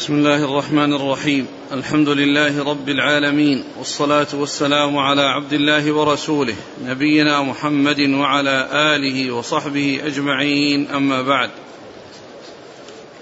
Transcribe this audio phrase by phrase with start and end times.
[0.00, 1.46] بسم الله الرحمن الرحيم.
[1.72, 6.54] الحمد لله رب العالمين والصلاة والسلام على عبد الله ورسوله
[6.84, 11.50] نبينا محمد وعلى آله وصحبه أجمعين أما بعد.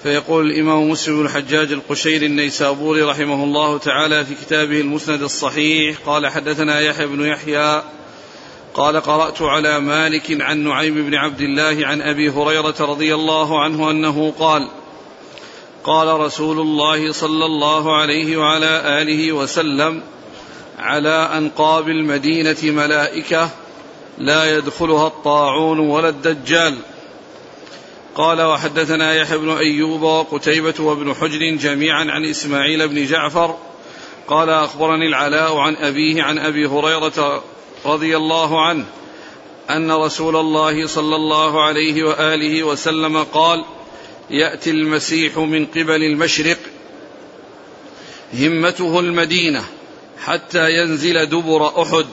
[0.03, 6.81] فيقول الإمام مسلم الحجاج القشيري النيسابوري رحمه الله تعالى في كتابه المسند الصحيح قال حدثنا
[6.81, 7.83] يحيى بن يحيى
[8.75, 13.91] قال قرأت على مالك عن نعيم بن عبد الله عن أبي هريرة رضي الله عنه
[13.91, 14.69] أنه قال
[15.85, 20.03] قال رسول الله صلى الله عليه وعلى آله وسلم
[20.79, 23.51] على أنقاب المدينة ملائكة
[24.19, 26.79] لا يدخلها الطاعون ولا الدجال.
[28.15, 33.57] قال وحدثنا يحيى بن أيوب وقتيبة وابن حجر جميعا عن إسماعيل بن جعفر.
[34.29, 37.43] قال أخبرني العلاء عن أبيه عن أبي هريرة
[37.87, 38.85] رضي الله عنه
[39.71, 43.65] أن رسول الله صلى الله عليه وآله وسلم قال
[44.31, 46.59] يأتي المسيح من قبل المشرق
[48.35, 49.65] همته المدينة
[50.25, 52.07] حتى ينزل دبر أحد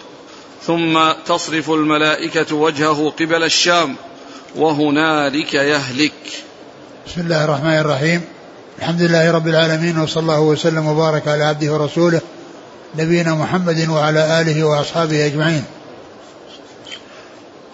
[0.65, 3.95] ثم تصرف الملائكة وجهه قبل الشام
[4.55, 6.11] وهنالك يهلك.
[7.07, 8.21] بسم الله الرحمن الرحيم.
[8.79, 12.21] الحمد لله رب العالمين وصلى الله وسلم وبارك على عبده ورسوله
[12.95, 15.63] نبينا محمد وعلى آله وأصحابه أجمعين.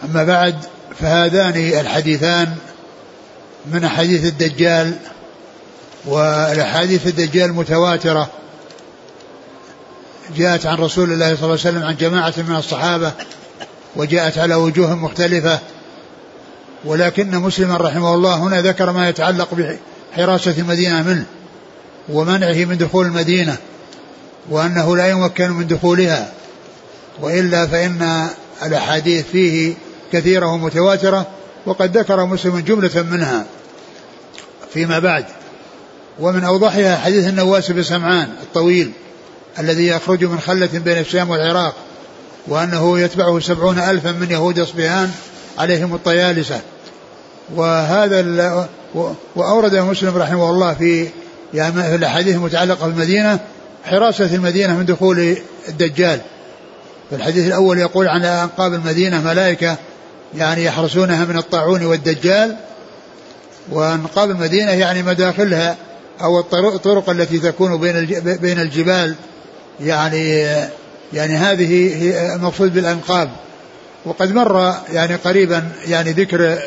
[0.04, 0.56] أما بعد
[1.00, 2.56] فهذان الحديثان
[3.66, 4.94] من أحاديث الدجال
[6.06, 8.30] والأحاديث الدجال متواترة.
[10.38, 13.12] جاءت عن رسول الله صلى الله عليه وسلم عن جماعة من الصحابة
[13.96, 15.60] وجاءت على وجوه مختلفة
[16.86, 19.78] ولكن مسلما رحمه الله هنا ذكر ما يتعلق
[20.14, 21.26] بحراسة المدينة منه
[22.10, 23.58] ومنعه من دخول المدينة
[24.50, 26.32] وأنه لا يمكن من دخولها
[27.22, 28.28] وإلا فإن
[28.64, 29.74] الأحاديث فيه
[30.14, 31.28] كثيرة ومتواترة.
[31.66, 33.46] وقد ذكر مسلم جملة منها
[34.74, 35.26] فيما بعد
[36.20, 38.92] ومن أوضحها حديث النواس بن سمعان الطويل
[39.60, 41.76] الذي يخرج من خلة بين الشام والعراق
[42.48, 45.12] وأنه يتبعه سبعون ألفا من يهود أصبهان
[45.58, 46.62] عليهم الطيالسة.
[47.56, 48.68] وهذا
[49.36, 51.08] وأورد مسلم رحمه الله في
[51.54, 53.40] يعني في الأحاديث المتعلقة بالمدينة
[53.84, 56.22] حراسة المدينة من دخول الدجال.
[57.10, 59.78] في الحديث الأول يقول عن أنقاب المدينة ملائكة
[60.36, 62.56] يعني يحرسونها من الطاعون والدجال
[63.72, 65.78] وأنقاب المدينة يعني مداخلها
[66.22, 69.16] أو الطرق التي تكون بين بين الجبال
[69.80, 70.40] يعني
[71.14, 73.30] يعني هذه هي المقصود بالأنقاب
[74.06, 76.60] وقد مر يعني قريبا يعني ذكر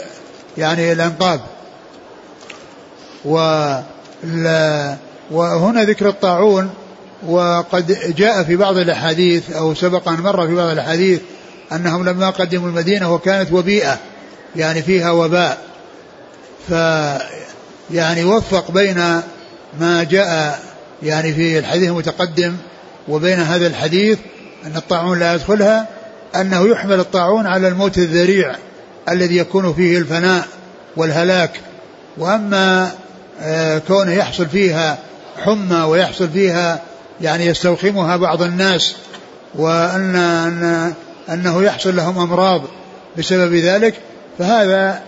[0.59, 1.41] يعني الأنقاب
[3.25, 3.37] و
[5.31, 6.71] وهنا ذكر الطاعون
[7.27, 11.21] وقد جاء في بعض الأحاديث أو سبق أن مر في بعض الأحاديث
[11.73, 13.99] أنهم لما قدموا المدينة وكانت وبيئة
[14.57, 15.59] يعني فيها وباء.
[16.69, 16.73] ف
[17.91, 19.21] يعني وفق بين
[19.81, 20.61] ما جاء
[21.03, 22.57] يعني في الحديث المتقدم
[23.09, 24.19] وبين هذا الحديث
[24.67, 25.89] أن الطاعون لا يدخلها
[26.37, 28.55] أنه يحمل الطاعون على الموت الذريع
[29.09, 30.47] الذي يكون فيه الفناء
[30.97, 31.61] والهلاك.
[32.19, 32.93] وأما
[33.41, 34.99] آه، كونه يحصل فيها
[35.45, 36.83] حمى ويحصل فيها
[37.21, 38.95] يعني يستوخمها بعض الناس
[39.55, 40.93] وأن أن
[41.29, 42.63] أنه يحصل لهم أمراض
[43.19, 43.95] بسبب ذلك
[44.39, 45.03] فهذا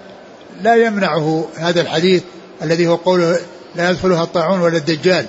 [0.62, 2.22] لا يمنعه هذا الحديث
[2.62, 3.38] الذي هو قوله
[3.76, 5.26] لا يدخلها الطاعون ولا الدجال.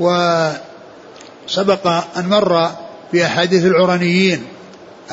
[0.00, 2.70] وسبق أن مر
[3.12, 4.42] في أحاديث العرانيين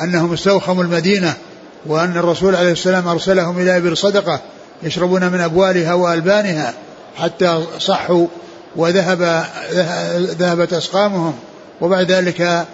[0.02, 1.34] أنهم استوخموا المدينة
[1.86, 4.40] وأن الرسول عليه السلام أرسلهم إلى إبل صدقة
[4.82, 6.74] يشربون من أبوالها وألبانها
[7.16, 8.26] حتى صحوا
[8.76, 9.44] وذهب
[10.38, 11.34] ذهبت أسقامهم.
[11.80, 12.66] وبعد ذلك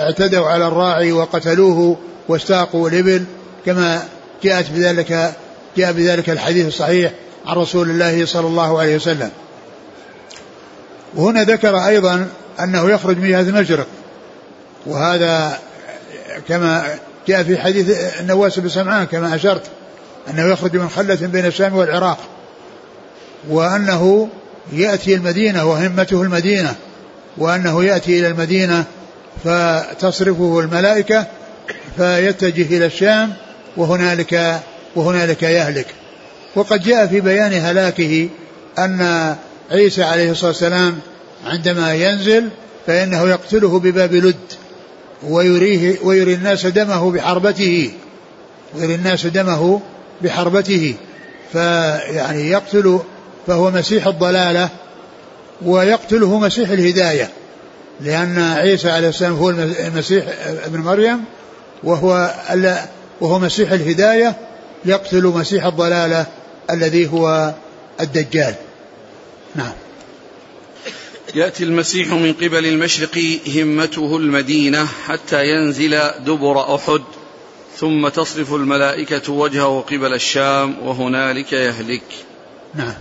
[0.00, 1.96] اعتدوا على الراعي وقتلوه
[2.28, 3.24] واستاقوا الإبل
[3.66, 4.02] كما
[4.42, 5.34] جاءت بذلك
[5.76, 7.12] جاء بذلك الحديث الصحيح
[7.46, 9.30] عن رسول الله صلى الله عليه وسلم.
[11.14, 12.28] وهنا ذكر أيضا
[12.60, 13.86] أنه يخرج من هذا المجرق
[14.86, 15.58] وهذا
[16.48, 16.94] كما
[17.28, 19.62] جاء في حديث النواس بن سمعان كما أشرت
[20.30, 22.18] أنه يخرج من خلة بين الشام والعراق.
[23.48, 24.28] وأنه
[24.72, 26.74] يأتي المدينة وهمته المدينة
[27.38, 28.84] وأنه يأتي إلى المدينة
[29.44, 31.26] فتصرفه الملائكة
[31.96, 33.32] فيتجه إلى الشام
[33.76, 34.60] وهنالك
[34.96, 35.86] وهنالك يهلك.
[36.56, 38.28] وقد جاء في بيان هلاكه
[38.78, 39.36] أن
[39.70, 40.98] عيسى عليه الصلاة والسلام
[41.46, 42.48] عندما ينزل
[42.86, 44.36] فإنه يقتله بباب لد
[45.22, 47.92] ويريه ويري الناس دمه بحربته.
[48.74, 49.80] ويري الناس دمه
[50.22, 50.94] بحربته.
[51.52, 53.00] فيعني يقتل
[53.46, 54.68] فهو مسيح الضلالة
[55.62, 57.30] ويقتله مسيح الهداية.
[58.00, 60.24] لأن عيسى عليه السلام هو المسيح
[60.64, 61.24] ابن مريم
[61.84, 62.34] وهو
[63.20, 64.36] وهو مسيح الهداية
[64.84, 66.26] يقتل مسيح الضلالة
[66.70, 67.54] الذي هو
[68.00, 68.54] الدجال.
[69.54, 69.72] نعم.
[71.34, 77.02] يأتي المسيح من قبل المشرق همته المدينة حتى ينزل دبر أحد
[77.76, 82.02] ثم تصرف الملائكة وجهه قبل الشام وهنالك يهلك.
[82.74, 82.94] نعم.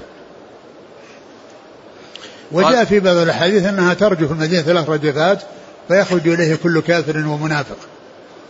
[2.52, 5.42] وجاء في بعض الأحاديث أنها ترجف المدينة ثلاث رجفات
[5.88, 7.78] فيخرج إليه كل كافر ومنافق.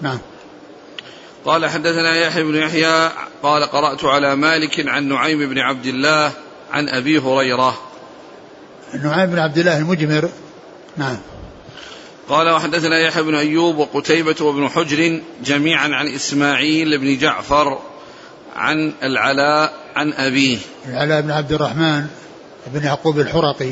[0.01, 0.19] نعم.
[1.45, 3.09] قال حدثنا يحيى بن يحيى
[3.44, 6.31] قال قرأت على مالك عن نعيم بن عبد الله
[6.71, 7.77] عن أبي هريرة.
[9.03, 10.29] نعيم بن عبد الله المجمر.
[10.97, 11.17] نعم.
[12.29, 17.79] قال وحدثنا يحيى بن أيوب وقتيبة وابن حجر جميعا عن إسماعيل بن جعفر
[18.55, 20.57] عن العلاء عن أبيه.
[20.88, 22.07] العلاء بن عبد الرحمن.
[22.73, 23.71] بن يعقوب الحرقي.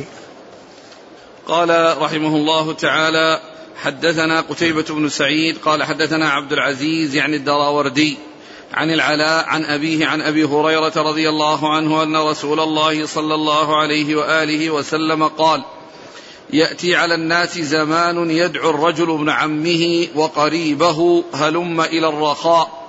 [1.48, 3.42] قال رحمه الله تعالى
[3.84, 8.18] حدثنا قتيبة بن سعيد قال حدثنا عبد العزيز يعني الدراوردي
[8.74, 13.78] عن العلاء عن أبيه عن أبي هريرة رضي الله عنه أن رسول الله صلى الله
[13.78, 15.64] عليه وآله وسلم قال
[16.54, 22.86] يأتي على الناس زمان يدعو الرجل ابن عمه وقريبه هلم إلى الرخاء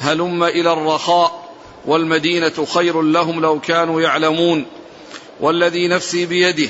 [0.00, 1.50] هلم إلى الرخاء
[1.86, 4.66] والمدينة خير لهم لو كانوا يعلمون.
[5.40, 6.68] والذي نفسي بيده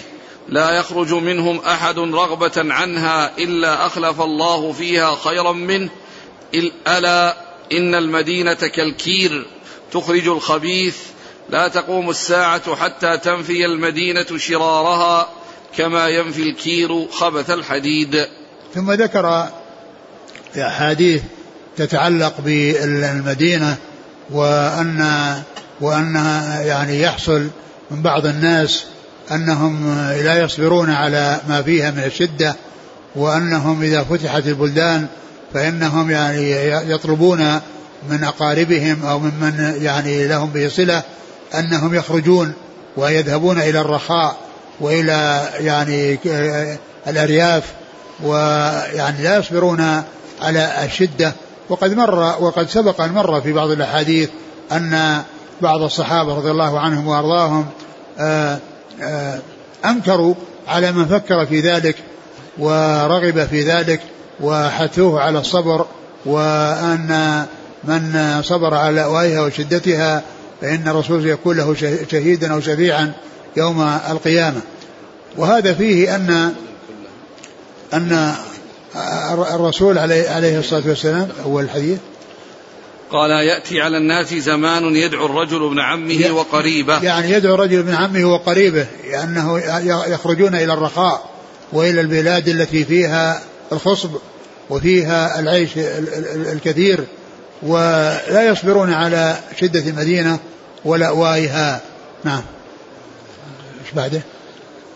[0.49, 5.88] لا يخرج منهم أحد رغبة عنها إلا أخلف الله فيها خيرا منه.
[6.88, 7.37] ألا
[7.72, 9.46] إن المدينة كالكير
[9.93, 10.96] تخرج الخبيث
[11.50, 15.28] لا تقوم الساعة حتى تنفي المدينة شرارها
[15.76, 18.26] كما ينفي الكير خبث الحديد.
[18.75, 19.49] ثم ذكر
[20.56, 21.23] أحاديث
[21.76, 23.76] تتعلق بالمدينة
[24.31, 25.43] وان
[25.81, 27.49] وأنها يعني يحصل
[27.90, 28.84] من بعض الناس
[29.32, 29.94] أنهم
[30.25, 32.56] لا يصبرون على ما فيها من الشدة
[33.16, 35.06] وأنهم إذا فتحت البلدان
[35.54, 36.50] فإنهم يعني
[36.90, 37.60] يطلبون
[38.10, 41.02] من أقاربهم أو ممن يعني لهم به صلة
[41.54, 42.52] أنهم يخرجون
[42.96, 44.37] ويذهبون إلى الرخاء
[44.81, 46.19] وإلى يعني
[47.06, 47.64] الأرياف
[48.22, 50.02] ويعني لا يصبرون
[50.42, 51.32] على الشدة.
[51.69, 54.28] وقد مر وقد سبق أن مر في بعض الأحاديث
[54.72, 55.22] أن
[55.62, 57.66] بعض الصحابة رضي الله عنهم وأرضاهم
[59.84, 60.34] أنكروا
[60.69, 61.96] على من فكر في ذلك
[62.58, 64.00] ورغب في ذلك
[64.40, 65.87] وحثوه على الصبر
[66.25, 67.44] وأن
[67.84, 70.22] من صبر على أوائها وشدتها
[70.61, 71.75] فإن الرسول يكون له
[72.11, 73.12] شهيدا أو شفيعا
[73.56, 73.81] يوم
[74.11, 74.61] القيامة.
[75.37, 76.55] وهذا فيه أن
[77.93, 78.34] أن
[79.55, 81.99] الرسول عليه, عليه الصلاة والسلام أول الحديث
[83.12, 87.03] قال يأتي على الناس زمان يدعو الرجل ابن عمه وقريبه.
[87.03, 89.59] يعني يدعو الرجل ابن عمه وقريبه لأنه
[90.09, 91.31] يخرجون إلى الرخاء
[91.73, 93.43] وإلى البلاد التي فيها
[93.73, 94.11] الخصب
[94.71, 95.71] وفيها العيش
[96.53, 97.05] الكثير
[97.62, 100.39] ولا يصبرون على شدة المدينة
[100.85, 101.81] ولأوائها
[102.25, 102.43] نعم.
[103.85, 104.23] إيش بعده؟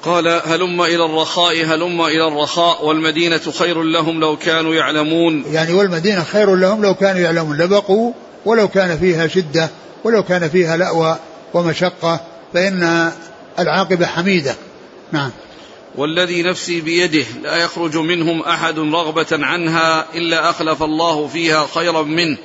[0.04, 5.44] قال هلم إلى الرخاء هلم إلى الرخاء والمدينة خير لهم لو كانوا يعلمون.
[5.52, 7.56] يعني والمدينة خير لهم لو كانوا يعلمون.
[7.56, 8.12] لبقوا
[8.44, 9.70] ولو كان فيها شدة
[10.04, 11.16] ولو كان فيها لأوى
[11.54, 12.20] ومشقة
[12.54, 13.12] فإن
[13.58, 14.54] العاقبة حميدة.
[15.12, 15.30] نعم.
[15.96, 22.36] والذي نفسي بيده لا يخرج منهم أحد رغبة عنها إلا أخلف الله فيها خيرا منه.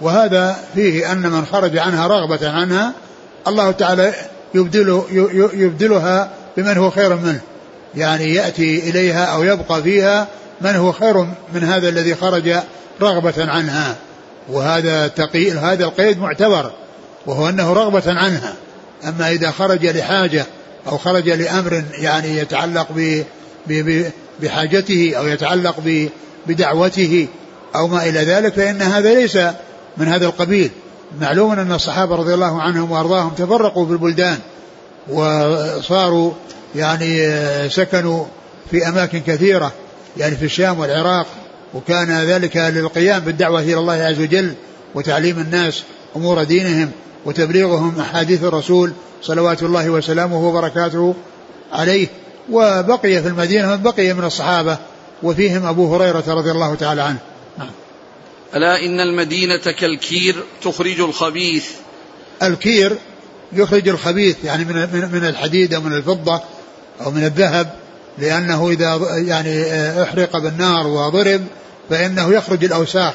[0.00, 2.92] وهذا فيه أن من خرج عنها رغبة عنها
[3.48, 4.14] الله تعالى
[4.54, 5.06] يبدله
[5.54, 7.40] يبدلها بمن هو خير منه.
[7.94, 10.28] يعني يأتي إليها أو يبقى فيها
[10.60, 12.54] من هو خير من هذا الذي خرج
[13.02, 13.96] رغبة عنها.
[14.48, 16.70] وهذا تقي هذا القيد معتبر
[17.26, 18.54] وهو أنه رغبة عنها.
[19.04, 20.46] أما إذا خرج لحاجة
[20.88, 22.86] أو خرج لأمر يعني يتعلق
[23.66, 24.10] ب
[24.42, 26.08] بحاجته أو يتعلق
[26.46, 27.28] بدعوته
[27.76, 29.38] أو ما إلى ذلك فإن هذا ليس
[29.96, 30.70] من هذا القبيل.
[31.20, 34.38] معلوم أن الصحابة رضي الله عنهم وأرضاهم تفرقوا في البلدان.
[35.08, 36.32] وصاروا
[36.74, 37.28] يعني
[37.68, 38.24] سكنوا
[38.70, 39.72] في أماكن كثيرة
[40.16, 41.26] يعني في الشام والعراق
[41.74, 44.54] وكان ذلك للقيام بالدعوة إلى الله عز وجل
[44.94, 45.82] وتعليم الناس
[46.16, 46.90] أمور دينهم
[47.24, 48.92] وتبليغهم أحاديث الرسول
[49.22, 51.14] صلوات الله وسلامه وبركاته
[51.72, 52.08] عليه.
[52.50, 54.78] وبقي في المدينة من بقي من الصحابة
[55.22, 57.18] وفيهم أبو هريرة رضي الله تعالى عنه.
[57.58, 57.70] نعم.
[58.56, 61.70] ألا إن المدينة كالكير تخرج الخبيث.
[62.42, 62.96] الكير
[63.54, 64.74] يخرج الخبيث يعني من
[65.12, 66.40] من الحديد أو من الفضة
[67.04, 67.74] أو من الذهب
[68.18, 69.62] لأنه إذا يعني
[70.02, 71.40] أحرق بالنار وضرب
[71.90, 73.14] فإنه يخرج الأوساخ.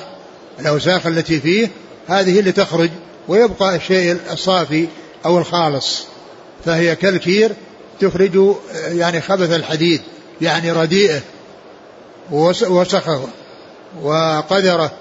[0.59, 1.69] الأوساخ التي فيه
[2.07, 2.89] هذه اللي تخرج
[3.27, 4.87] ويبقى الشيء الصافي
[5.25, 6.05] أو الخالص.
[6.65, 7.51] فهي كالكير
[7.99, 8.55] تخرج
[8.87, 10.01] يعني خبث الحديد
[10.41, 11.21] يعني رديئه
[12.31, 13.27] ووسخه
[14.03, 14.91] وقدره.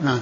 [0.00, 0.20] نعم.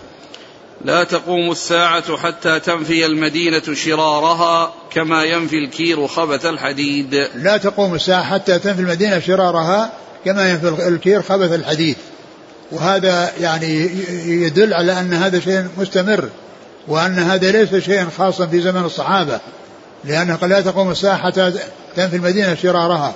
[0.84, 7.28] لا تقوم الساعة حتى تنفي المدينة شرارها كما ينفي الكير خبث الحديد.
[7.34, 9.92] لا تقوم الساعة حتى تنفي المدينة شرارها
[10.24, 11.96] كما ينفي الكير خبث الحديد.
[12.72, 13.90] وهذا يعني
[14.24, 16.28] يدل على أن هذا شيء مستمر
[16.88, 19.40] وأن هذا ليس شيئا خاصا في زمن الصحابة
[20.04, 21.52] لأنه لا تقوم الساعة حتى
[21.96, 23.14] تنفي المدينة شرارها.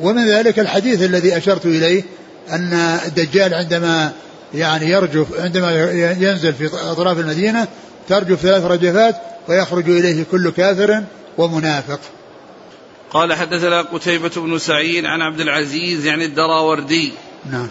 [0.00, 2.02] ومن ذلك الحديث الذي أشرت إليه
[2.50, 2.72] أن
[3.06, 4.12] الدجال عندما
[4.54, 5.90] يعني يرجف عندما
[6.20, 7.68] ينزل في أطراف المدينة
[8.08, 9.16] ترجف ثلاث رجفات
[9.48, 11.02] ويخرج إليه كل كافر
[11.38, 12.00] ومنافق.
[13.10, 17.12] قال حدثنا قتيبة بن سعيد عن عبد العزيز يعني الدراوردي.
[17.50, 17.68] نعم.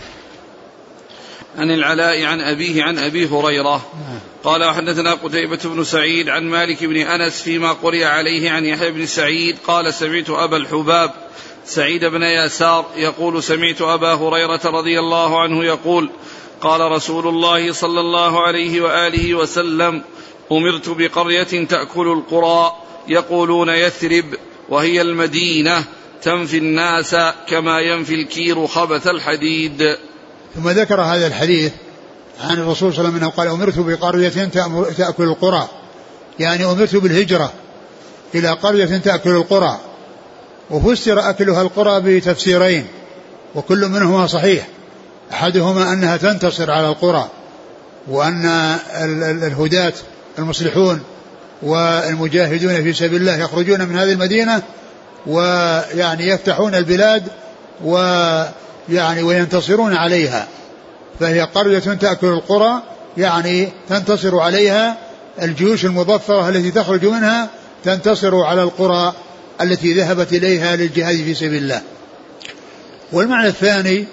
[1.58, 3.76] عن العلاء عن أبيه عن أبي هريرة.
[3.76, 4.20] نعم.
[4.44, 9.06] قال وحدثنا قتيبة بن سعيد عن مالك بن أنس فيما قرئ عليه عن يحيى بن
[9.06, 9.58] سعيد.
[9.68, 11.12] قال سمعت أبا الحباب
[11.66, 16.10] سعيد بن يسار يقول سمعت أبا هريرة رضي الله عنه يقول
[16.62, 20.02] قال رسول الله صلى الله عليه وآله وسلم
[20.52, 22.72] أمرت بقرية تأكل القرى
[23.08, 24.26] يقولون يثرب
[24.70, 25.84] وهي المدينة
[26.22, 27.16] تنفي الناس
[27.48, 29.98] كما ينفي الكير خبث الحديد.
[30.56, 31.72] ثم ذكر هذا الحديث
[32.40, 34.50] عن الرسول صلى الله عليه وسلم قال أمرت بقرية
[34.98, 35.68] تأكل القرى.
[36.40, 37.54] يعني أمرت بالهجرة
[38.36, 39.80] إلى قرية تأكل القرى.
[40.72, 42.88] وفسر أكلها القرى بتفسيرين
[43.56, 44.68] وكل منهما صحيح.
[45.34, 47.30] أحدهما أنها تنتصر على القرى
[48.08, 48.46] وأن
[49.44, 49.94] الهداة
[50.40, 51.02] المصلحون
[51.62, 54.62] والمجاهدون في سبيل الله يخرجون من هذه المدينة
[55.28, 57.24] ويعني يفتحون البلاد
[57.84, 60.48] ويعني وينتصرون عليها.
[61.20, 62.82] فهي قرية تأكل القرى
[63.18, 64.98] يعني تنتصر عليها
[65.42, 67.50] الجيوش المظفرة التي تخرج منها
[67.84, 69.14] تنتصر على القرى
[69.62, 71.82] التي ذهبت إليها للجهاد في سبيل الله.
[73.12, 74.06] والمعنى الثاني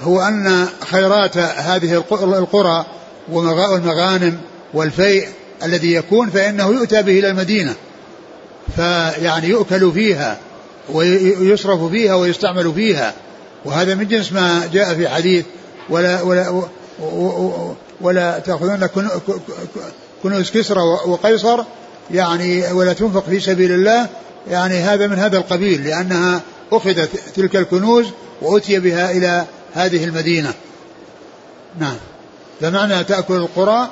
[0.00, 2.86] هو أن خيرات هذه القرى
[3.32, 4.38] والمغانم
[4.74, 5.28] والفيء
[5.64, 7.74] الذي يكون فإنه يؤتى به إلى المدينة.
[8.76, 10.38] فيعني يؤكل فيها
[10.92, 13.14] ويصرف فيها ويستعمل فيها.
[13.64, 15.44] وهذا من جنس ما جاء في حديث
[15.90, 16.62] ولا ولا
[18.00, 18.88] ولا تأخذون
[20.22, 21.64] كنوز كسرى وقيصر
[22.10, 24.06] يعني ولا تنفق في سبيل الله.
[24.50, 26.40] يعني هذا من هذا القبيل لأنها
[26.72, 28.06] أخذت تلك الكنوز
[28.42, 30.54] وأتي بها إلى هذه المدينة.
[31.78, 31.96] نعم.
[32.60, 33.88] فمعنى تأكل القرى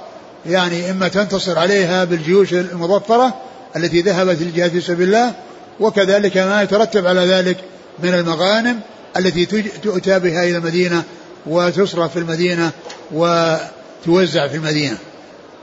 [0.47, 3.35] يعني إما تنتصر عليها بالجيوش المظفرة
[3.77, 5.33] التي ذهبت للجهاد في سبيل الله
[5.81, 7.57] وكذلك ما يترتب على ذلك
[7.99, 8.81] من المغانم
[9.17, 9.47] التي
[9.83, 11.03] تؤتى بها إلى المدينة
[11.47, 12.71] وتصرف في المدينة
[13.13, 14.99] وتوزع في المدينة.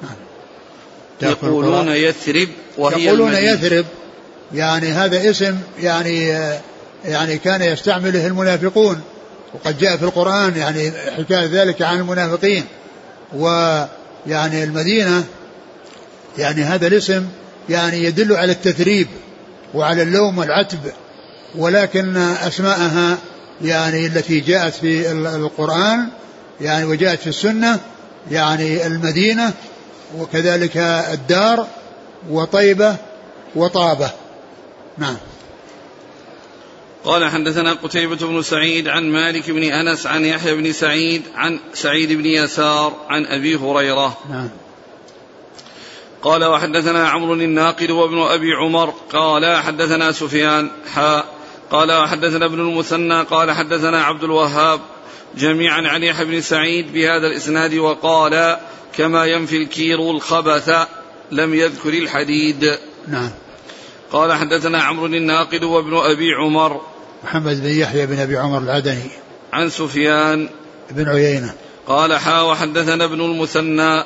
[0.01, 1.31] نعم.
[1.31, 3.51] يقولون يثرب وهي يقولون المدينة.
[3.51, 3.85] يثرب.
[4.53, 6.27] يعني هذا اسم يعني
[7.05, 9.01] يعني كان يستعمله المنافقون.
[9.57, 12.63] وقد جاء في القرآن يعني حكاية ذلك عن المنافقين.
[13.33, 15.23] ويعني المدينة
[16.37, 17.25] يعني هذا الاسم
[17.69, 19.07] يعني يدل على التثريب
[19.73, 20.79] وعلى اللوم والعتب
[21.55, 23.17] ولكن أسماءها
[23.61, 26.07] يعني التي جاءت في القرآن
[26.61, 27.79] يعني وجاءت في السنة
[28.31, 29.53] يعني المدينة
[30.17, 30.77] وكذلك
[31.13, 31.67] الدار
[32.29, 32.95] وطيبة
[33.55, 34.09] وطابة.
[34.97, 35.17] نعم.
[37.07, 42.13] قال حدثنا قتيبة بن سعيد عن مالك بن أنس عن يحيى بن سعيد عن سعيد
[42.13, 44.17] بن يسار عن أبي هريرة.
[44.29, 44.49] نعم.
[46.21, 48.93] قال وحدثنا عمرو الناقد وابن أبي عمر.
[49.13, 50.71] قال حدثنا سفيان.
[50.93, 51.25] حاء
[51.71, 53.21] قال وحدثنا ابن المثنى.
[53.21, 54.79] قال حدثنا عبد الوهاب
[55.37, 58.57] جميعا عن يحيى بن سعيد بهذا الإسناد وقال
[58.97, 60.87] كما ينفي الكير الخبث
[61.31, 62.77] لم يذكر الحديد.
[63.07, 63.29] نعم.
[64.11, 66.96] قال حدثنا عمرو الناقد وابن أبي عمر.
[67.27, 69.09] محمد بن يحيى بن أبي عمر العدني.
[69.53, 70.49] عن سفيان.
[70.91, 71.53] بن عيينة.
[71.87, 74.03] قال حا وحدثنا ابن المثنى.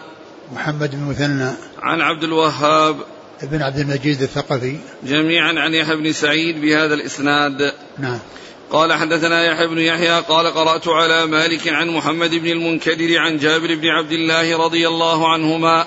[0.53, 1.51] محمد بن المثنى.
[1.81, 2.95] عن عبد الوهاب.
[3.43, 4.77] بن عبد المجيد الثقفي.
[5.03, 7.73] جميعا عن يحيى بن سعيد بهذا الإسناد.
[7.99, 8.19] نعم.
[8.71, 10.21] قال حدثنا يحيى بن يحيى.
[10.21, 15.33] قال قرأت على مالك عن محمد بن المنكدر عن جابر بن عبد الله رضي الله
[15.33, 15.85] عنهما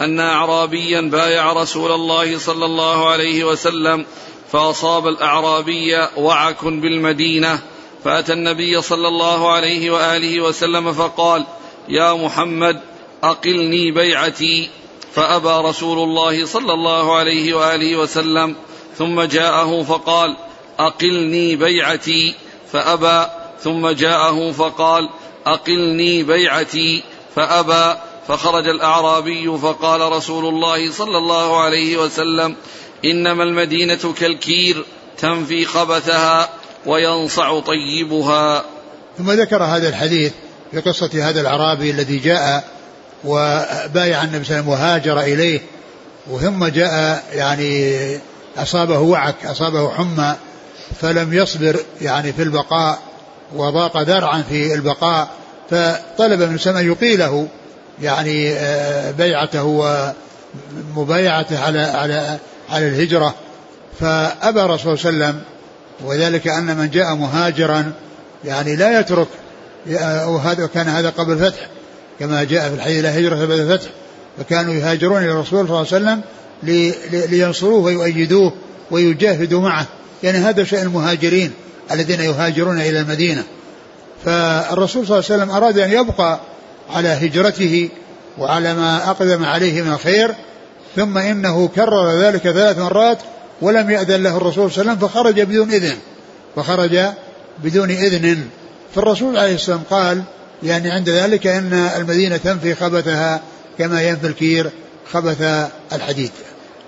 [0.00, 4.06] أن أعرابيا بايع رسول الله صلى الله عليه وسلم
[4.52, 7.58] فأصاب الأعرابي وعك بالمدينة
[8.04, 11.46] فأتى النبي صلى الله عليه وآله وسلم فقال
[11.88, 12.80] يا محمد
[13.22, 14.68] أقلني بيعتي.
[15.14, 18.56] فأبى رسول الله صلى الله عليه وآله وسلم
[18.98, 20.36] ثم جاءه فقال
[20.78, 22.34] أقلني بيعتي.
[22.72, 25.08] فأبى ثم جاءه فقال
[25.46, 27.02] أقلني بيعتي.
[27.36, 32.56] فأبى فخرج الأعرابي فقال رسول الله صلى الله عليه وسلم
[33.04, 34.84] إنما المدينة كالكير
[35.18, 36.48] تنفي خبثها
[36.86, 38.64] وينصع طيبها.
[39.18, 40.32] ثم ذكر هذا الحديث
[40.70, 42.64] في قصة هذا الأعرابي الذي جاء
[43.24, 45.60] وبايع النبي صلى الله عليه وسلم وهاجر إليه
[46.30, 47.96] وثم جاء يعني
[48.56, 50.36] أصابه وعك أصابه حمى
[51.00, 52.98] فلم يصبر يعني في البقاء
[53.56, 55.28] وضاق ذرعا في البقاء
[55.70, 57.48] فطلب من السماء يقيله.
[58.02, 59.64] يعني آه، بيعته
[60.96, 62.38] ومبايعته على على
[62.70, 63.34] على الهجرة.
[64.00, 65.42] فأبى الرسول صلى الله عليه وسلم
[66.04, 67.92] وذلك أن من جاء مهاجرا
[68.44, 69.28] يعني لا يترك
[70.26, 71.68] وهذا كان هذا قبل الفتح
[72.18, 73.90] كما جاء في الحديث لا هجرة بعد الفتح.
[74.38, 76.20] فكانوا يهاجرون إلى الرسول صلى الله عليه وسلم
[77.30, 78.52] لينصروه ويؤيدوه
[78.90, 79.86] ويجاهدوا معه.
[80.22, 81.52] يعني هذا شأن المهاجرين
[81.90, 83.44] الذين يهاجرون إلى المدينة.
[84.24, 86.40] فالرسول صلى الله عليه وسلم أراد أن يبقى
[86.90, 87.88] على هجرته
[88.38, 90.34] وعلى ما أقدم عليه من الخير
[90.96, 93.18] ثم إنه كرر ذلك ثلاث مرات
[93.62, 95.96] ولم يأذن له الرسول صلى الله عليه وسلم فخرج بدون إذن
[96.56, 97.00] فخرج
[97.58, 98.48] بدون إذن.
[98.94, 100.22] فالرسول عليه السلام قال
[100.62, 103.40] يعني عند ذلك أن المدينة تنفي خبثها
[103.78, 104.70] كما ينفي الكير
[105.12, 106.30] خبث الحديد.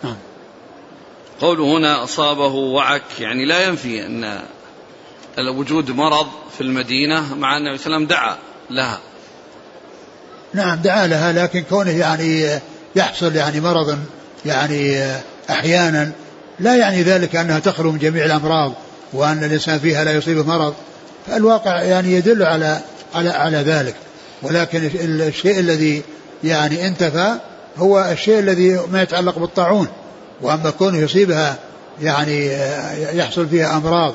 [0.04, 0.16] نعم.
[1.40, 4.40] قوله هنا أصابه وعك يعني لا ينفي أن
[5.56, 6.26] وجود مرض
[6.56, 8.36] في المدينة مع أن النبي صلى الله عليه وسلم دعا
[8.70, 9.00] لها.
[10.54, 12.60] نعم دعا لها لكن كونه يعني
[12.96, 13.98] يحصل يعني مرض
[14.46, 15.06] يعني
[15.50, 16.12] أحيانا
[16.60, 18.72] لا يعني ذلك أنها تخلو من جميع الأمراض
[19.12, 20.74] وأن الإنسان فيها لا يصيبه مرض.
[21.26, 22.78] فالواقع يعني يدل على
[23.14, 23.94] على على ذلك.
[24.42, 26.02] ولكن الشيء الذي
[26.44, 27.34] يعني انتفى
[27.78, 29.88] هو الشيء الذي ما يتعلق بالطاعون.
[30.42, 31.56] وأما كونه يصيبها
[32.02, 32.50] يعني
[33.12, 34.14] يحصل فيها أمراض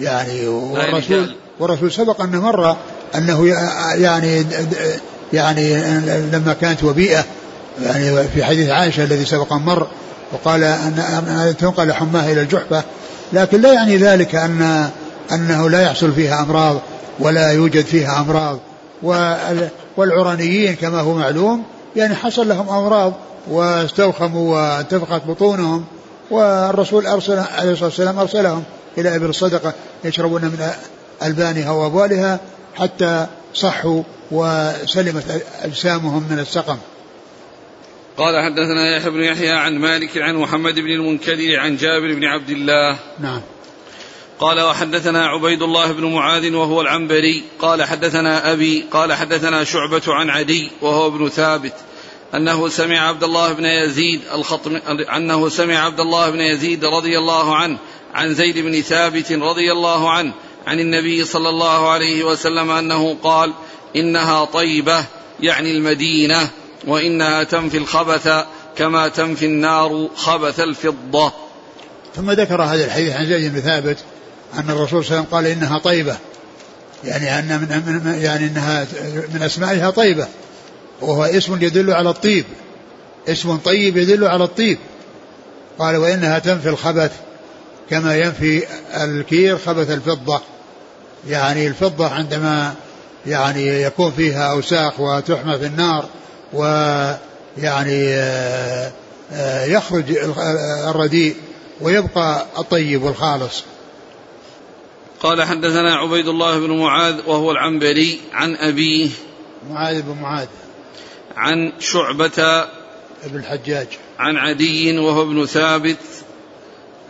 [0.00, 2.76] يعني والرسول والرسول سبق انه مر
[3.14, 3.48] أنه
[3.94, 4.44] يعني
[5.32, 5.74] يعني
[6.32, 7.24] لما كانت وبيئة
[7.82, 9.86] يعني في حديث عائشة الذي سبق مر
[10.32, 12.82] وقال أن تنقل حماها إلى الجحفة
[13.32, 14.88] لكن لا يعني ذلك أن
[15.32, 16.76] أنه لا يحصل فيها أمراض
[17.18, 18.58] ولا يوجد فيها أمراض.
[19.96, 21.62] والعرانيين كما هو معلوم
[21.96, 23.12] يعني حصل لهم أمراض
[23.50, 25.84] واستوخموا وانتفخت بطونهم
[26.30, 28.62] والرسول ارسل عليه الصلاة والسلام أرسلهم
[28.98, 29.72] إلى ابل الصدقة
[30.04, 30.70] يشربون من
[31.22, 32.40] ألبانها وأبوالها
[32.74, 36.78] حتى صحوا وسلمت أجسامهم من السقم.
[38.16, 42.50] قال حدثنا يحيى بن يحيى عن مالك عن محمد بن المنكدر عن جابر بن عبد
[42.50, 42.98] الله.
[43.20, 43.40] نعم.
[44.40, 50.30] قال وحدثنا عبيد الله بن معاذ وهو العنبري قال حدثنا أبي قال حدثنا شعبة عن
[50.30, 51.74] عدي وهو ابن ثابت
[52.34, 54.76] أنه سمع عبد الله بن يزيد الخطم
[55.16, 57.78] أنه سمع عبد الله بن يزيد رضي الله عنه
[58.14, 60.32] عن زيد بن ثابت رضي الله عنه
[60.68, 63.52] عن النبي صلى الله عليه وسلم أنه قال
[63.96, 65.04] إنها طيبة
[65.40, 66.48] يعني المدينة
[66.86, 68.28] وإنها تنفي الخبث
[68.76, 71.32] كما تنفي النار خبث الفضة.
[72.16, 73.98] ثم ذكر هذا الحديث عن زيد بن ثابت
[74.54, 76.16] أن الرسول صلى الله عليه وسلم قال إنها طيبة.
[77.04, 78.86] يعني أن من يعني أنها
[79.34, 80.26] من أسمائها طيبة.
[81.00, 82.44] وهو اسم يدل على الطيب.
[83.28, 84.78] اسم طيب يدل على الطيب.
[85.78, 87.12] قال وإنها تنفي الخبث
[87.90, 88.62] كما ينفي
[88.94, 90.42] الكير خبث الفضة.
[91.26, 92.74] يعني الفضة عندما
[93.26, 96.08] يعني يكون فيها أوساخ وتحمى في النار
[96.52, 98.92] ويعني آه،
[99.32, 100.04] آه، يخرج
[100.88, 101.36] الرديء
[101.80, 103.64] ويبقى الطيب والخالص.
[105.20, 109.10] قال حدثنا عبيد الله بن معاذ وهو العنبري عن أبيه
[109.70, 110.46] معاذ بن معاذ
[111.36, 112.66] عن شعبة
[113.26, 113.86] بن الحجاج.
[114.18, 115.96] عن عدي وهو ابن ثابت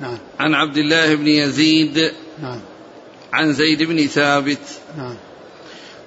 [0.00, 0.18] نعم.
[0.40, 2.60] عن عبد الله بن يزيد نعم.
[3.32, 4.58] عن زيد بن ثابت.
[4.98, 5.16] نعم.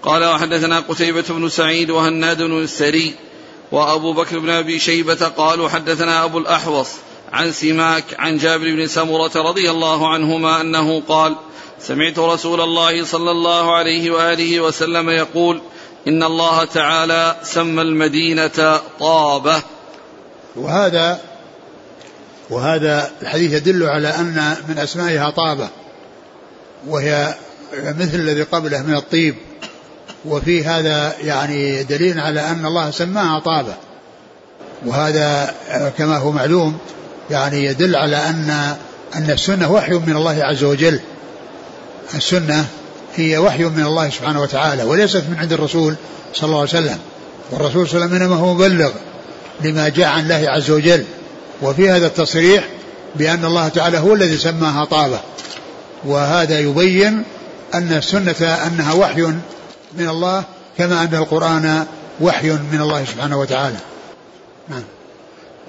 [0.03, 3.15] قال وحدثنا قتيبة بن سعيد وهناد بن السري
[3.71, 6.87] وأبو بكر بن أبي شيبة قالوا حدثنا أبو الأحوص
[7.33, 11.35] عن سماك عن جابر بن سمرة رضي الله عنهما أنه قال
[11.79, 15.61] سمعت رسول الله صلى الله عليه وآله وسلم يقول
[16.07, 19.61] إن الله تعالى سمى المدينة طابة.
[20.55, 21.21] وهذا
[22.49, 25.69] وهذا الحديث يدل على أن من أسمائها طابة.
[26.87, 27.35] وهي
[27.73, 29.35] مثل الذي قبله من الطيب.
[30.25, 33.73] وفي هذا يعني دليل على أن الله سماها طابة.
[34.85, 35.53] وهذا
[35.97, 36.77] كما هو معلوم
[37.31, 38.75] يعني يدل على أن
[39.15, 40.99] أن السنة وحي من الله عز وجل.
[42.15, 42.65] السنة
[43.15, 45.95] هي وحي من الله سبحانه وتعالى وليست من عند الرسول
[46.33, 46.97] صلى الله عليه وسلم.
[47.51, 48.91] والرسول صلى الله عليه وسلم إنما هو مبلغ
[49.61, 51.05] لما جاء عن الله عز وجل.
[51.61, 52.63] وفي هذا التصريح
[53.15, 55.19] بأن الله تعالى هو الذي سماها طابة.
[56.05, 57.23] وهذا يبين
[57.73, 59.21] أن السنة أنها وحي
[59.93, 60.43] من الله
[60.77, 61.85] كما أن القرآن
[62.21, 63.77] وحي من الله سبحانه وتعالى.
[64.69, 64.83] نعم.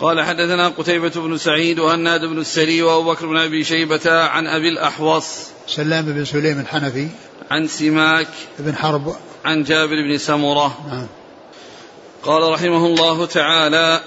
[0.00, 4.68] قال حدثنا قتيبة بن سعيد وهناد بن السري وأبو بكر بن أبي شيبة عن أبي
[4.68, 5.26] الأحوص
[5.66, 7.08] سلام بن سليم الحنفي
[7.50, 9.16] عن سماك بن حرب.
[9.44, 11.06] عن جابر بن سمرة نعم.
[12.24, 14.00] قال رحمه الله تعالى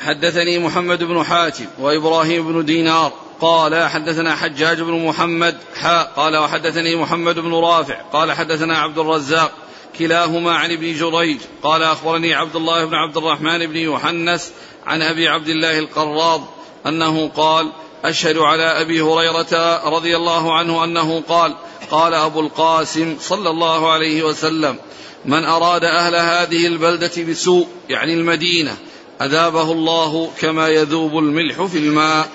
[0.00, 6.96] حدثني محمد بن حاتم وإبراهيم بن دينار قال حدثنا حجاج بن محمد حاء قال وحدثني
[6.96, 9.52] محمد بن رافع قال حدثنا عبد الرزاق
[9.98, 14.52] كلاهما عن ابن جريج قال أخبرني عبد الله بن عبد الرحمن بن يوحنس
[14.86, 16.42] عن أبي عبد الله القراض
[16.86, 17.72] أنه قال
[18.04, 21.54] أشهد على أبي هريرة رضي الله عنه أنه قال
[21.90, 24.76] قال أبو القاسم صلى الله عليه وسلم
[25.24, 28.76] من أراد أهل هذه البلدة بسوء يعني المدينة
[29.22, 32.28] أذابه الله كما يذوب الملح في الماء.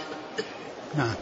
[0.96, 1.14] نعم.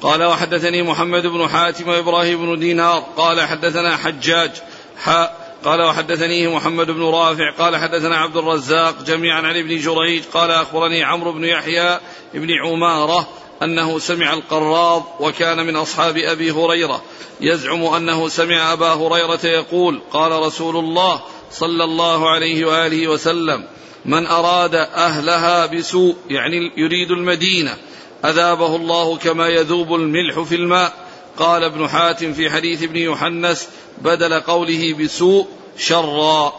[0.00, 3.04] قال وحدثني محمد بن حاتم وإبراهيم بن دينار.
[3.16, 4.50] قال حدثنا حجاج.
[4.98, 7.52] حاء قال وحدثنيه محمد بن رافع.
[7.58, 10.22] قال حدثنا عبد الرزاق جميعا عن ابن جريج.
[10.34, 12.00] قال أخبرني عمرو بن يحيى
[12.34, 13.28] بن عمارة
[13.62, 17.02] أنه سمع القراض وكان من أصحاب أبي هريرة.
[17.40, 21.20] يزعم أنه سمع أبا هريرة يقول قال رسول الله
[21.52, 23.64] صلى الله عليه وآله وسلم
[24.04, 27.76] من أراد أهلها بسوء يعني يريد المدينة.
[28.24, 30.92] أذابه الله كما يذوب الملح في الماء.
[31.36, 36.52] قال ابن حاتم في حديث ابن يحنس بدل قوله بسوء شرا.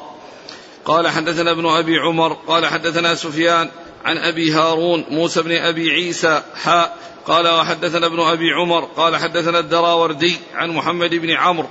[0.85, 3.69] قال حدثنا ابن أبي عمر قال حدثنا سفيان
[4.05, 6.97] عن أبي هارون موسى بن أبي عيسى حاء
[7.27, 11.67] قال وحدثنا ابن أبي عمر قال حدثنا الدراوردي عن محمد بن عمرو.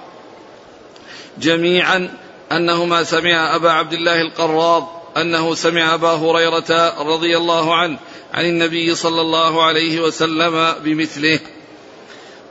[1.39, 2.19] جميعا
[2.53, 7.99] أنهما سمع أبا عبد الله القراض أنه سمع أبا هريرة رضي الله عنه
[8.35, 11.41] عن النبي صلى الله عليه وسلم بمثله.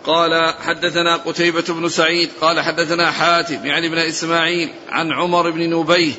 [0.06, 6.14] قال حدثنا قتيبة بن سعيد قال حدثنا حاتم يعني ابن إسماعيل عن عمر بن نبيه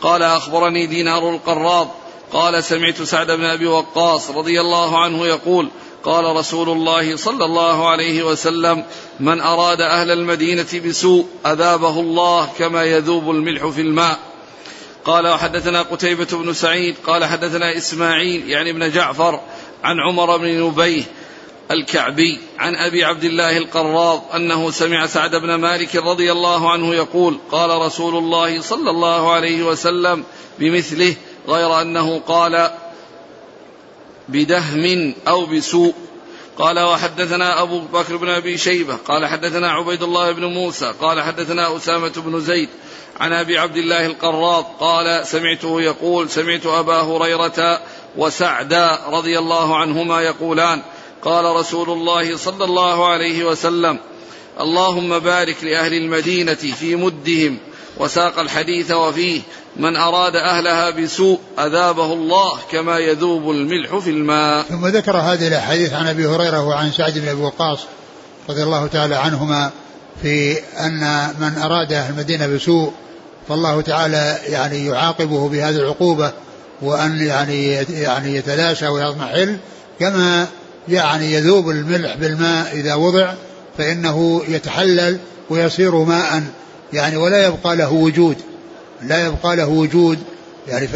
[0.00, 1.88] قال أخبرني دينار القراض
[2.32, 5.68] قال سمعت سعد بن أبي وقاص رضي الله عنه يقول
[6.04, 8.84] قال رسول الله صلى الله عليه وسلم
[9.20, 14.18] من أراد أهل المدينة بسوء أذابه الله كما يذوب الملح في الماء
[15.06, 19.40] قال وحدثنا قتيبة بن سعيد قال حدثنا إسماعيل يعني ابن جعفر
[19.84, 21.02] عن عمر بن نبيه
[21.70, 27.38] الكعبي عن أبي عبد الله القراض أنه سمع سعد بن مالك رضي الله عنه يقول
[27.50, 30.24] قال رسول الله صلى الله عليه وسلم
[30.58, 31.14] بمثله
[31.48, 32.70] غير أنه قال
[34.28, 35.94] بدهم أو بسوء.
[36.58, 41.76] قال وحدثنا أبو بكر بن أبي شيبة قال حدثنا عبيد الله بن موسى قال حدثنا
[41.76, 42.68] أسامة بن زيد
[43.20, 47.80] عن أبي عبد الله القراض قال سمعته يقول سمعت أبا هريرة
[48.16, 50.82] وسعدا رضي الله عنهما يقولان
[51.22, 53.98] قال رسول الله صلى الله عليه وسلم
[54.60, 57.58] اللهم بارك لأهل المدينة في مدهم
[57.98, 59.40] وساق الحديث وفيه
[59.76, 64.62] من أراد أهلها بسوء أذابه الله كما يذوب الملح في الماء.
[64.62, 67.78] ثم ذكر هذه الأحاديث عن أبي هريرة وعن سعد بن أبي وقاص
[68.48, 69.70] رضي الله تعالى عنهما
[70.22, 72.92] في أن من أراد أهل المدينة بسوء
[73.48, 76.32] فالله تعالى يعني يعاقبه بهذه العقوبة
[76.82, 79.56] وأن يعني يعني يتلاشى ويضمحل
[80.00, 80.46] كما
[80.88, 83.32] يعني يذوب الملح بالماء إذا وضع
[83.78, 85.18] فإنه يتحلل
[85.50, 86.42] ويصير ماء.
[86.92, 88.36] يعني ولا يبقى له وجود
[89.02, 90.18] لا يبقى له وجود.
[90.68, 90.88] يعني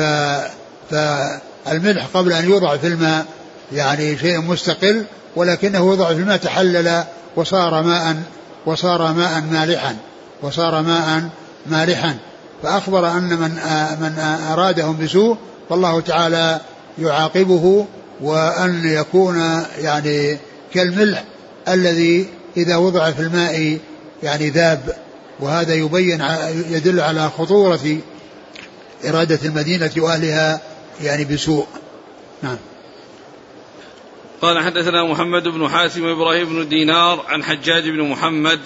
[0.91, 3.27] فالملح قبل أن يوضع في الماء
[3.73, 5.05] يعني شيء مستقل
[5.37, 7.05] ولكنه وضع في الماء تحلل
[7.37, 8.17] وصار ماء
[8.67, 9.97] وصار ماء مالحا
[10.43, 11.23] وصار ماء
[11.67, 12.17] مالحا.
[12.63, 13.51] فأخبر أن من
[14.01, 14.19] من
[14.53, 15.37] أرادهم بسوء
[15.71, 16.61] فالله تعالى
[16.99, 17.87] يعاقبه
[18.21, 20.39] وأن يكون يعني
[20.75, 21.25] كالملح
[21.69, 23.79] الذي إذا وضع في الماء
[24.23, 24.97] يعني ذاب.
[25.41, 26.25] وهذا يبين
[26.71, 27.99] يدل على خطورة
[29.09, 30.61] إرادة المدينة وأهلها
[31.03, 31.67] يعني بسوء.
[32.43, 32.57] نعم.
[34.43, 38.61] قال حدثنا محمد بن حاتم وابراهيم بن دينار عن حجاج بن محمد.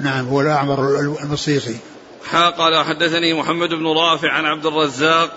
[0.00, 1.76] نعم هو الأعمر المصيصي
[2.58, 5.30] قال حدثني محمد بن رافع عن عبد الرزاق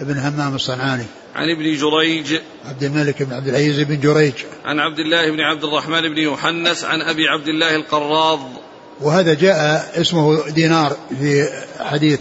[0.00, 1.04] ابن همام الصنعاني.
[1.34, 4.32] عن ابن جريج عبد الملك بن عبد العزيز بن جريج.
[4.64, 8.40] عن عبد الله بن عبد الرحمن بن يوحنس عن أبي عبد الله القراض.
[9.00, 11.48] وهذا جاء اسمه دينار في
[11.80, 12.20] حديث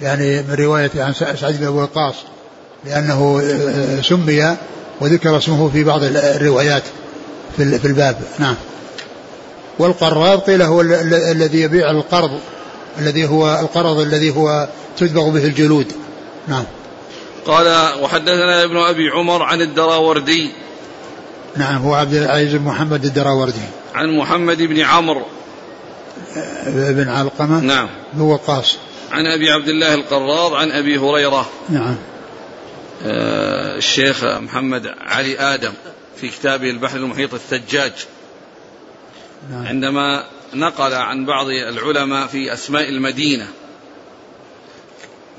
[0.00, 2.14] يعني من رواية عن سعد بن أبي وقاص
[2.84, 4.56] لأنه آه، سمي
[5.00, 6.82] وذكر اسمه في بعض الروايات
[7.56, 8.16] في الباب.
[8.38, 8.56] نعم.
[9.78, 12.40] والقراض قيل هو الذي يبيع القرض.
[12.98, 15.92] الذي هو القرض الذي هو تدبغ به الجلود.
[16.48, 16.64] نعم.
[17.46, 20.50] قال وحدثنا ابن أبي عمر عن الدراوردي.
[21.56, 23.60] نعم هو عبد العزيز بن محمد الدراوردي.
[23.94, 25.22] عن محمد بن عمرو.
[26.66, 27.60] بن علقمة.
[27.60, 27.88] نعم.
[28.12, 28.76] بن وقاص
[29.12, 31.46] عن أبي عبد الله القراض عن أبي هريرة.
[31.68, 31.96] نعم.
[33.06, 35.72] آه الشيخ محمد علي آدم
[36.16, 37.92] في كتابه البحر المحيط الثجاج.
[39.50, 39.66] نعم.
[39.66, 40.24] عندما
[40.54, 43.48] نقل عن بعض العلماء في أسماء المدينة.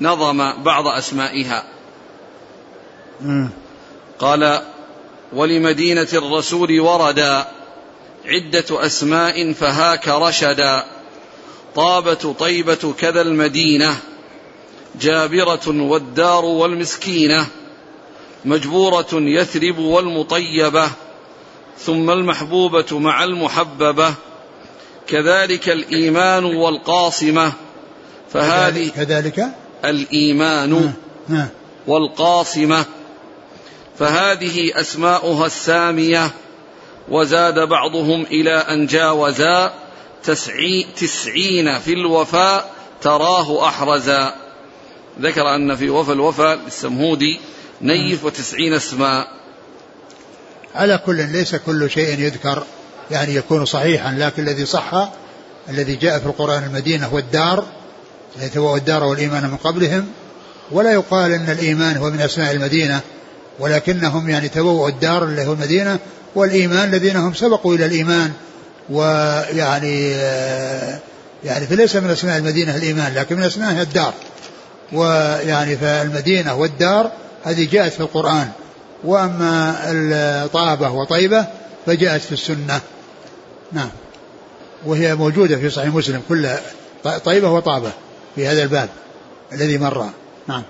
[0.00, 1.64] نظم بعض أسمائها.
[4.18, 4.62] قال
[5.32, 7.46] ولمدينة الرسول وردا
[8.26, 10.84] عدة أسماء فهاك رشدا
[11.74, 13.96] طابة طيبة كذا المدينة
[15.00, 17.46] جابرة والدار والمسكينة
[18.44, 20.90] مجبورة يثرب والمطيبة
[21.78, 24.14] ثم المحبوبة مع المحببة
[25.08, 27.52] كذلك الإيمان والقاصمة.
[28.32, 29.46] فهذه كذلك
[29.84, 30.92] الإيمان
[31.86, 32.84] والقاصمة.
[33.98, 36.30] فهذه أسماؤها السامية.
[37.08, 39.72] وزاد بعضهم إلى أن جاوزا
[40.96, 44.34] تسعين في الوفاء تراه أحرزا.
[45.20, 47.40] ذكر أن في وفى الوفاء للسمهودي
[47.82, 49.28] نيف وتسعين اسماء
[50.74, 52.62] على كل ليس كل شيء يذكر.
[53.10, 55.10] يعني يكون صحيحا لكن الذي صح
[55.68, 57.64] الذي جاء في القرآن المدينة هو الدار
[58.42, 60.06] يتبوأ الدار والإيمان من قبلهم.
[60.70, 63.00] ولا يقال أن الإيمان هو من أسماء المدينة
[63.58, 65.98] ولكنهم يعني تبوأوا الدار اللي هو المدينة
[66.34, 68.32] والإيمان الذين هم سبقوا إلى الإيمان.
[68.90, 70.10] ويعني
[71.44, 74.14] يعني فليس من أسماء المدينة الإيمان لكن من أسمائها الدار.
[74.92, 77.10] ويعني فالمدينة والدار
[77.44, 78.48] هذه جاءت في القرآن.
[79.04, 81.46] وأما الطابة وطيبة
[81.86, 82.80] فجاءت في السنة.
[83.72, 83.90] نعم.
[84.86, 86.60] وهي موجودة في صحيح مسلم كلها
[87.24, 87.92] طيبة وطابة
[88.34, 88.88] في هذا الباب
[89.52, 90.10] الذي مر.
[90.46, 90.62] نعم.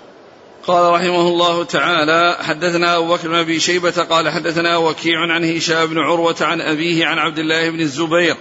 [0.66, 5.86] قال رحمه الله تعالى حدثنا أبو بكر بن أبي شيبة قال حدثنا وكيع عن هشام
[5.86, 8.36] بن عروة عن أبيه عن عبد الله بن الزبير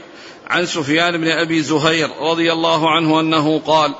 [0.48, 3.96] عن سفيان بن أبي زهير رضي الله عنه أنه قال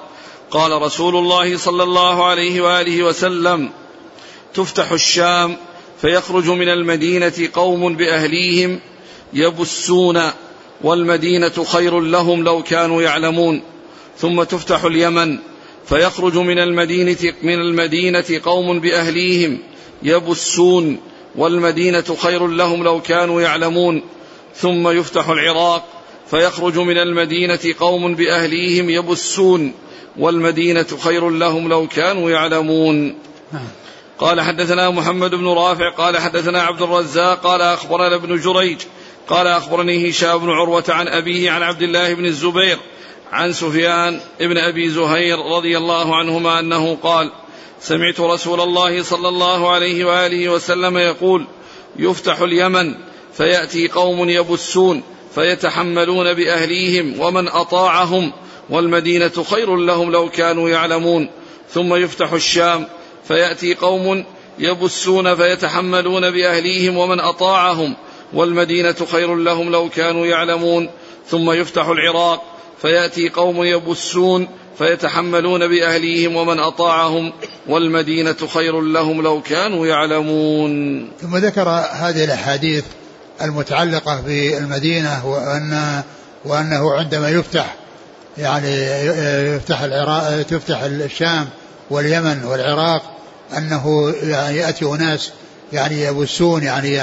[0.52, 3.70] قال رسول الله صلى الله عليه وآله وسلم
[4.54, 5.58] تفتح الشام
[6.04, 8.80] فيخرج من المدينة قوم بأهليهم
[9.34, 10.22] يبسون
[10.82, 13.62] والمدينة خير لهم لو كانوا يعلمون.
[14.18, 15.38] ثم تفتح اليمن
[15.86, 19.58] فيخرج من المدينة من المدينة قوم بأهليهم
[20.04, 20.98] يبسون
[21.36, 24.02] والمدينة خير لهم لو كانوا يعلمون.
[24.56, 25.86] ثم يفتح العراق
[26.28, 29.74] فيخرج من المدينة قوم بأهليهم يبسون
[30.18, 33.16] والمدينة خير لهم لو كانوا يعلمون.
[34.20, 38.82] قال حدثنا محمد بن رافع قال حدثنا عبد الرزاق قال أخبرنا ابن جريج
[39.28, 42.78] قال أخبرني هشام بن عروة عن أبيه عن عبد الله بن الزبير
[43.32, 47.32] عن سفيان بن أبي زهير رضي الله عنهما أنه قال
[47.80, 51.48] سمعت رسول الله صلى الله عليه وآله وسلم يقول
[52.00, 52.96] يفتح اليمن
[53.34, 55.04] فيأتي قوم يبسون
[55.36, 58.32] فيتحملون بأهليهم ومن أطاعهم
[58.70, 61.30] والمدينة خير لهم لو كانوا يعلمون
[61.70, 62.88] ثم يفتح الشام
[63.28, 64.26] فيأتي قوم
[64.60, 67.96] يبسون فيتحملون بأهليهم ومن أطاعهم
[68.34, 70.90] والمدينة خير لهم لو كانوا يعلمون
[71.30, 72.44] ثم يفتح العراق
[72.82, 77.34] فيأتي قوم يبسون فيتحملون بأهليهم ومن أطاعهم
[77.68, 81.08] والمدينة خير لهم لو كانوا يعلمون.
[81.22, 82.84] ثم ذكر هذه الأحاديث
[83.42, 86.04] المتعلقة بالمدينة وان
[86.46, 87.76] وأنه عندما يفتح
[88.38, 88.76] يعني
[89.56, 91.50] يفتح العراق تفتح الشام
[91.90, 93.13] واليمن والعراق
[93.58, 95.32] أنه يعني يأتي أناس
[95.74, 97.02] يعني يبسون يعني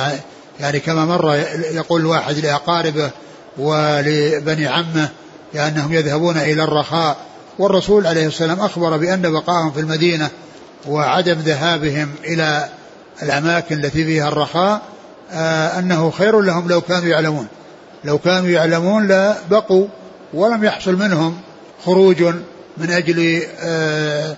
[0.60, 1.34] يعني كما مر
[1.72, 3.10] يقول الواحد لأقاربه
[3.58, 5.08] ولبني عمه
[5.54, 7.16] لأنهم يذهبون إلى الرخاء
[7.58, 10.30] والرسول عليه السلام أخبر بأن بقاءهم في المدينة
[10.88, 12.68] وعدم ذهابهم إلى
[13.22, 14.82] الأماكن التي فيها الرخاء
[15.32, 17.46] آه أنه خير لهم لو كانوا يعلمون.
[18.04, 19.86] لو كانوا يعلمون لبقوا
[20.34, 21.40] ولم يحصل منهم
[21.84, 22.22] خروج
[22.76, 24.36] من أجل آه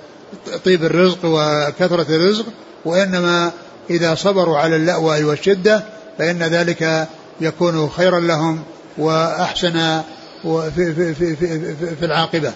[0.64, 2.46] طيب الرزق وكثرة الرزق
[2.84, 3.52] وإنما
[3.90, 5.84] إذا صبروا على اللأوى والشدة
[6.18, 7.08] فإن ذلك
[7.40, 8.62] يكون خيرا لهم
[8.98, 10.02] وأحسن
[10.42, 12.52] في, في, في, في, في العاقبة.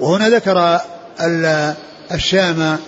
[0.00, 0.80] وهنا ذكر
[2.12, 2.78] الشام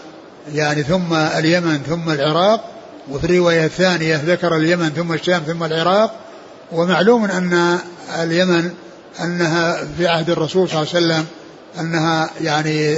[0.55, 2.65] يعني ثم اليمن ثم العراق
[3.11, 6.15] وفي الرواية الثانية ذكر اليمن ثم الشام ثم العراق
[6.73, 7.79] ومعلوم أن
[8.23, 8.71] اليمن
[9.25, 11.27] أنها في عهد الرسول صلى الله عليه وسلم
[11.81, 12.97] أنها يعني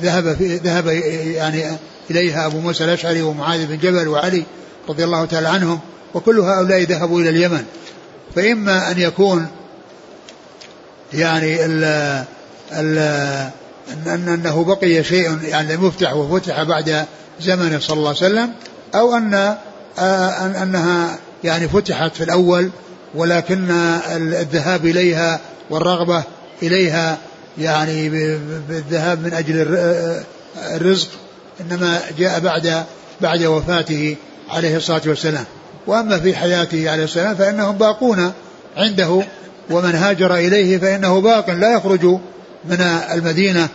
[0.00, 1.64] ذهب في ذهب يعني
[2.10, 4.44] إليها أبو موسى الأشعري ومعاذ بن جبل وعلي
[4.88, 5.80] رضي الله تعالى عنهم
[6.14, 7.64] وكل هؤلاء ذهبوا إلى اليمن.
[8.34, 9.46] فإما أن يكون
[11.12, 11.84] يعني ال
[12.72, 12.98] ال
[14.06, 17.06] أن أنه بقي شيء يعني لم يفتح وفتح بعد
[17.40, 18.52] زمنه صلى الله عليه وسلم
[18.94, 19.56] أو أن
[20.62, 22.70] أنها يعني فتحت في الأول
[23.14, 23.70] ولكن
[24.16, 26.22] الذهاب إليها والرغبة
[26.62, 27.18] إليها
[27.58, 28.08] يعني
[28.68, 29.66] بالذهاب من أجل
[30.74, 31.08] الرزق
[31.60, 32.84] إنما جاء بعد
[33.20, 34.16] بعد وفاته
[34.50, 35.44] عليه الصلاة والسلام.
[35.86, 38.32] وأما في حياته عليه السلام فإنهم باقون
[38.76, 39.22] عنده
[39.70, 42.04] ومن هاجر إليه فإنه باق لا يخرج
[42.64, 42.80] من
[43.12, 43.68] المدينة.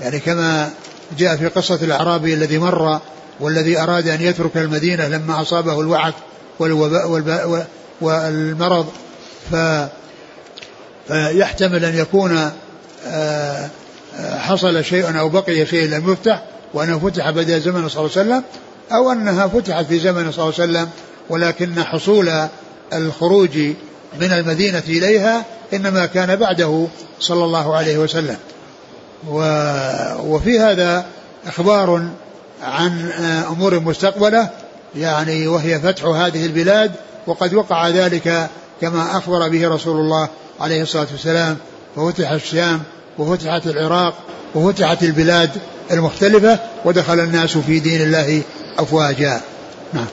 [0.00, 0.70] يعني كما
[1.18, 3.00] جاء في قصة الأعرابي الذي مر
[3.40, 6.14] والذي أراد أن يترك المدينة لما أصابه الوعك
[6.58, 7.66] والوباء
[8.00, 8.86] والمرض.
[9.50, 9.56] ف
[11.08, 12.50] فيحتمل أن يكون
[14.38, 16.42] حصل شيء أو بقي شيء لم يفتح
[16.74, 18.42] وأنه فتح بدأ زمن صلى الله عليه وسلم
[18.92, 20.88] أو أنها فتحت في زمن صلى الله عليه وسلم
[21.30, 22.30] ولكن حصول
[22.92, 23.58] الخروج
[24.20, 26.86] من المدينة إليها إنما كان بعده
[27.20, 28.36] صلى الله عليه وسلم.
[30.24, 31.06] وفي هذا
[31.46, 32.08] إخبار
[32.62, 33.10] عن
[33.48, 34.48] أمور مستقبلة
[34.96, 36.92] يعني وهي فتح هذه البلاد
[37.26, 38.48] وقد وقع ذلك
[38.80, 40.28] كما أخبر به رسول الله
[40.60, 41.56] عليه الصلاة والسلام
[41.96, 42.82] ففتح الشام
[43.18, 44.14] وفتحت العراق
[44.54, 45.50] وفتحت البلاد
[45.90, 48.42] المختلفة ودخل الناس في دين الله
[48.78, 49.40] أفواجا.
[49.92, 50.06] نعم.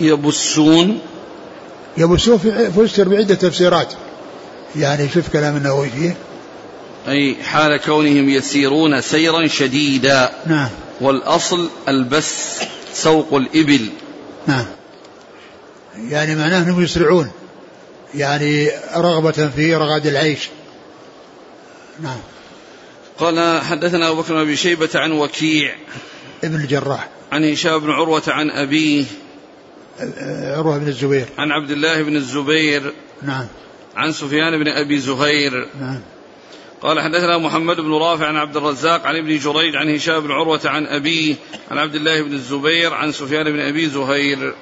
[0.00, 0.98] يبسون؟
[1.96, 2.38] يبسون
[2.76, 3.92] فسر بعدة تفسيرات.
[4.76, 6.16] يعني شوف كلام النووي فيه.
[7.08, 10.30] أي حال كونهم يسيرون سيرا شديدا.
[10.46, 10.68] نعم.
[11.00, 12.58] والأصل البس
[12.94, 13.88] سوق الإبل.
[14.46, 14.66] نعم.
[16.08, 17.30] يعني معناه أنهم يسرعون.
[18.14, 20.48] يعني رغبة في رغد العيش.
[22.00, 22.18] نعم.
[23.18, 25.74] قال حدثنا أبو بكر بن أبي شيبة عن وكيع.
[26.44, 27.08] ابن الجراح.
[27.32, 29.04] عن هشام بن عروة عن أبيه.
[30.56, 31.26] عروة بن الزبير.
[31.38, 32.92] عن عبد الله بن الزبير.
[33.22, 33.46] نعم.
[33.96, 35.68] عن سفيان بن أبي زهير.
[35.80, 36.00] نعم.
[36.82, 40.60] قال حدثنا محمد بن رافع عن عبد الرزاق عن ابن جريج عن هشام بن عروة
[40.64, 41.34] عن أبيه
[41.70, 44.54] عن عبد الله بن الزبير عن سفيان بن أبي زهير.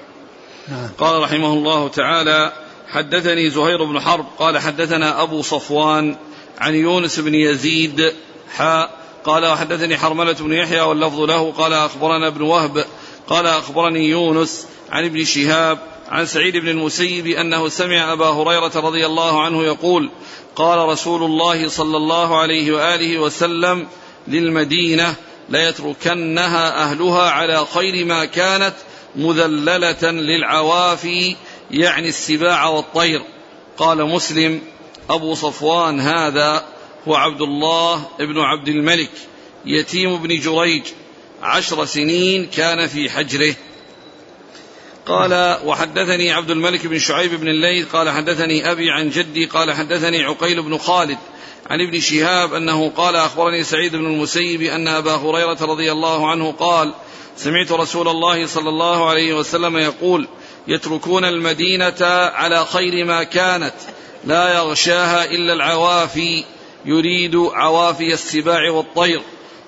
[0.68, 0.88] نعم.
[0.98, 2.52] قال رحمه الله تعالى
[2.88, 6.16] حدثني زهير بن حرب قال حدثنا أبو صفوان.
[6.60, 8.12] عن يونس بن يزيد
[8.56, 12.84] حاء قال وحدثني حرملة بن يحيى واللفظ له قال أخبرنا ابن وهب
[13.28, 19.06] قال أخبرني يونس عن ابن شهاب عن سعيد بن المسيب أنه سمع أبا هريرة رضي
[19.06, 20.10] الله عنه يقول
[20.56, 23.88] قال رسول الله صلى الله عليه وآله وسلم
[24.28, 25.14] للمدينة
[25.48, 28.74] ليتركنها أهلها على خير ما كانت
[29.16, 31.36] مذللة للعوافي
[31.70, 33.22] يعني السباع والطير
[33.78, 34.60] قال مسلم
[35.10, 36.64] أبو صفوان هذا
[37.08, 39.10] هو عبد الله بن عبد الملك
[39.66, 40.82] يتيم بن جريج
[41.42, 43.54] عشر سنين كان في حجره.
[45.06, 50.24] قال وحدثني عبد الملك بن شعيب بن الليث قال حدثني أبي عن جدي قال حدثني
[50.24, 51.18] عقيل بن خالد
[51.70, 56.52] عن ابن شهاب أنه قال أخبرني سعيد بن المسيب أن أبا هريرة رضي الله عنه
[56.52, 56.94] قال
[57.36, 60.28] سمعت رسول الله صلى الله عليه وسلم يقول
[60.68, 62.02] يتركون المدينة
[62.34, 63.74] على خير ما كانت
[64.24, 66.44] لا يغشاها إلا العوافي
[66.84, 69.22] يريد عوافي السباع والطير.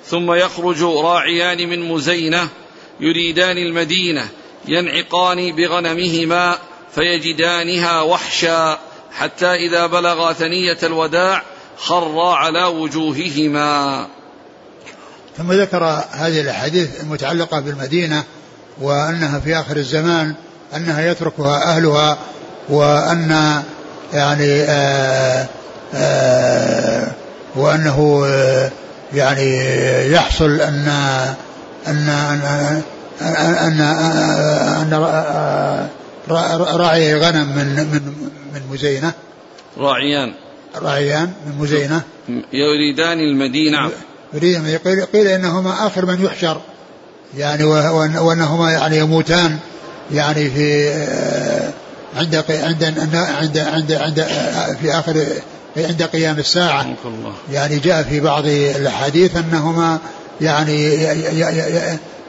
[0.06, 2.48] ثم يخرج راعيان من مزينة
[3.00, 4.28] يريدان المدينة
[4.68, 6.58] ينعقان بغنمهما
[6.94, 8.78] فيجدانها وحشا
[9.12, 11.42] حتى إذا بلغا ثنية الوداع
[11.76, 14.06] خرا على وجوههما.
[15.36, 18.24] ثم ذكر هذه الأحاديث المتعلقة بالمدينة
[18.80, 20.34] وأنها في آخر الزمان
[20.76, 22.18] أنها يتركها أهلها
[22.68, 23.62] وأن
[24.12, 25.46] يعني آآ
[25.94, 27.06] آآ
[27.56, 28.26] وأنه
[29.14, 29.56] يعني
[30.12, 30.88] يحصل أن
[31.86, 32.40] أن أن
[33.20, 33.80] أن
[34.80, 35.88] أن
[36.76, 38.12] راعي غنم من من
[38.54, 39.12] من مزينة.
[39.78, 40.34] راعيان.
[40.82, 42.02] راعيان من مزينة.
[42.52, 43.90] يريدان المدينة.
[44.34, 46.60] يريد قيل, قيل إنهما آخر من يحشر.
[47.38, 49.58] يعني وأنهما يعني يموتان.
[50.12, 50.88] يعني في
[52.16, 54.26] عند عند عند عند, عند
[54.80, 55.26] في آخر
[55.76, 56.86] عند قيام الساعة.
[57.52, 59.98] يعني جاء في بعض الأحاديث أنهما
[60.40, 61.06] يعني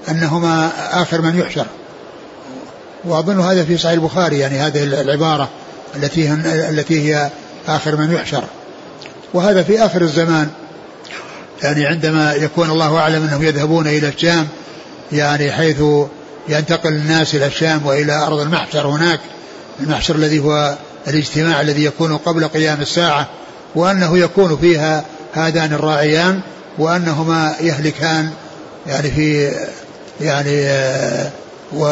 [0.10, 1.66] أنهما آخر من يحشر.
[3.04, 5.50] وأظن هذا في صحيح البخاري يعني هذه العبارة
[5.96, 6.34] التي
[6.70, 7.30] التي هي
[7.68, 8.44] آخر من يحشر.
[9.34, 10.50] وهذا في آخر الزمان.
[11.64, 14.48] يعني عندما يكون الله أعلم أنهم يذهبون إلى الشام
[15.12, 15.82] يعني حيث
[16.50, 19.20] ينتقل الناس إلى الشام وإلى أرض المحشر هناك
[19.80, 23.30] المحشر الذي هو الاجتماع الذي يكون قبل قيام الساعة
[23.76, 26.42] وأنه يكون فيها هذان الراعيان
[26.78, 28.32] وأنهما يهلكان
[28.88, 29.52] يعني في
[30.22, 30.68] يعني
[31.74, 31.86] و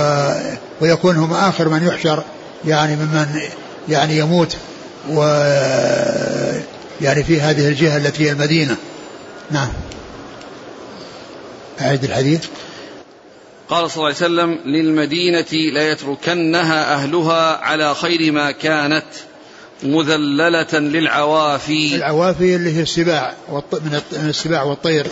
[0.81, 2.23] ويكون هم آخر من يحشر
[2.65, 3.41] يعني ممن
[3.89, 4.55] يعني يموت
[5.09, 5.21] و
[7.01, 8.75] يعني في هذه الجهة التي هي المدينة.
[9.51, 9.69] نعم.
[11.81, 12.45] أعيد الحديث.
[13.71, 19.03] قال صلى الله عليه وسلم للمدينة ليتركنها أهلها على خير ما كانت
[19.83, 21.95] مذللة للعوافي.
[21.95, 23.33] العوافي اللي هي السباع
[23.73, 25.07] من السباع والطير.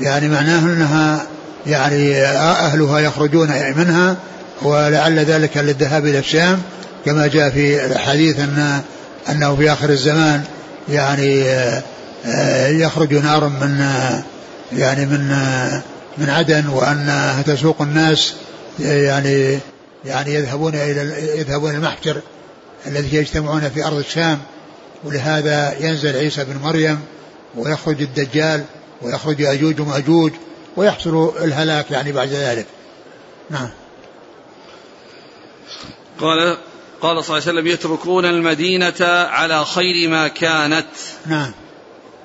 [0.00, 1.26] يعني معناه أنها
[1.66, 4.16] يعني أهلها يخرجون منها
[4.62, 6.62] ولعل ذلك للذهاب إلى الشام.
[7.04, 8.82] كما جاء في الحديث أن
[9.28, 10.44] أنه في آخر الزمان
[10.88, 11.44] يعني
[12.26, 13.86] آه، يخرج نار من
[14.72, 15.34] يعني من
[16.18, 18.34] من عدن وأنها تسوق الناس
[18.78, 19.58] يعني
[20.04, 21.00] يعني يذهبون إلى
[21.38, 22.20] يذهبون المحجر
[22.86, 24.38] الذي يجتمعون في أرض الشام.
[25.04, 27.00] ولهذا ينزل عيسى بن مريم
[27.56, 28.64] ويخرج الدجال
[29.02, 30.32] ويخرج أجوج ومأجوج
[30.76, 32.66] ويحصل الهلاك يعني بعد ذلك.
[33.50, 33.68] نعم.
[36.20, 36.56] قال
[37.00, 40.86] قال صلى الله عليه وسلم يتركون المدينة على خير ما كانت.
[41.26, 41.52] نعم.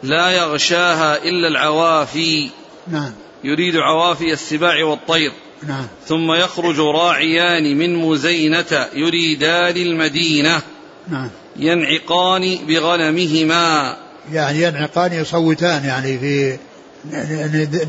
[0.04, 2.50] لا يغشاها إلا العوافي.
[2.88, 3.14] نعم.
[3.44, 5.32] يريد عوافي السباع والطير.
[5.68, 5.88] نعم.
[6.06, 10.62] ثم يخرج راعيان من مزينة يريدان المدينة.
[11.08, 11.30] نعم.
[11.56, 13.98] ينعقان بغنمهما.
[14.32, 16.58] يعني ينعقان يصوتان يعني في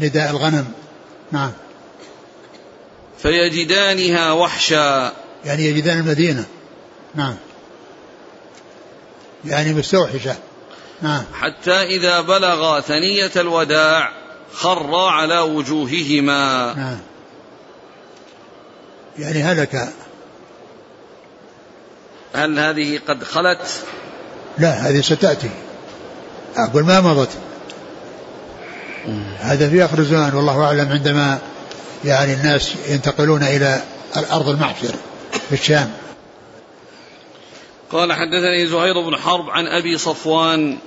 [0.00, 0.66] نداء الغنم.
[1.32, 1.52] نعم.
[3.18, 5.12] فيجدانها وحشا.
[5.44, 6.44] يعني يجدان المدينة.
[7.14, 7.34] نعم.
[9.44, 10.36] يعني مستوحشة.
[11.02, 11.22] نعم.
[11.34, 14.19] حتى إذا بلغا ثنية الوداع
[14.52, 16.74] خرا على وجوههما.
[16.74, 16.98] نعم.
[19.18, 19.88] يعني هلك
[22.34, 23.82] هل هذه قد خلت؟
[24.58, 25.50] لا هذه ستأتي.
[26.56, 27.30] أقول ما مضت.
[29.38, 31.38] هذا في آخر الزمان والله أعلم عندما
[32.04, 33.82] يعني الناس ينتقلون إلى
[34.16, 34.94] الأرض المحشر
[35.48, 35.92] في الشام.
[37.92, 40.78] قال حدثني زهير بن حرب عن أبي صفوان.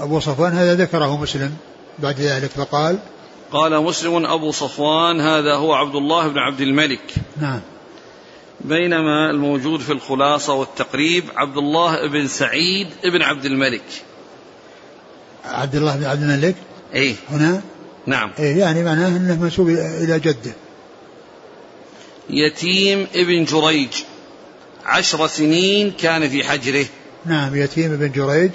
[0.00, 1.56] أبو صفوان هذا ذكره مسلم.
[2.02, 2.98] بعد ذلك فقال
[3.52, 7.14] قال مسلم أبو صفوان هذا هو عبد الله بن عبد الملك.
[7.40, 7.60] نعم.
[8.60, 13.84] بينما الموجود في الخلاصة والتقريب عبد الله بن سعيد بن عبد الملك.
[15.44, 16.54] عبد الله بن عبد الملك؟
[16.94, 17.14] إيه.
[17.30, 17.62] هنا؟
[18.06, 18.32] نعم.
[18.38, 20.52] إيه يعني معناه إنه منسوب إلى جده.
[22.30, 23.90] يتيم ابن جريج.
[24.84, 26.86] عشر سنين كان في حجره.
[27.26, 28.50] نعم يتيم ابن جريج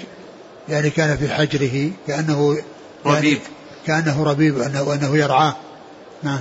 [0.68, 2.58] يعني كان في حجره كأنه
[3.06, 3.38] ربيب.
[3.86, 5.56] كأنه ربيب وأنه, وأنه يرعاه.
[6.22, 6.40] نعم.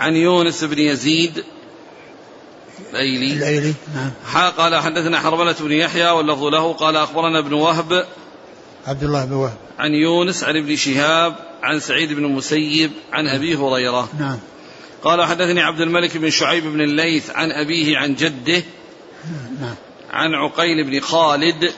[0.00, 1.44] عن يونس بن يزيد
[2.90, 4.10] الأيلي الأيلي نعم.
[4.32, 8.06] حا قال حدثنا حرملة بن يحيى واللفظ له قال أخبرنا ابن وهب.
[8.86, 9.56] عبد الله بن وهب.
[9.78, 14.08] عن يونس عن ابن شهاب عن سعيد بن المسيب عن أبي هريرة.
[14.18, 14.38] نعم.
[15.02, 18.62] قال حدثني عبد الملك بن شعيب بن الليث عن أبيه عن جده.
[19.60, 19.74] نعم.
[20.10, 21.72] عن عقيل بن خالد.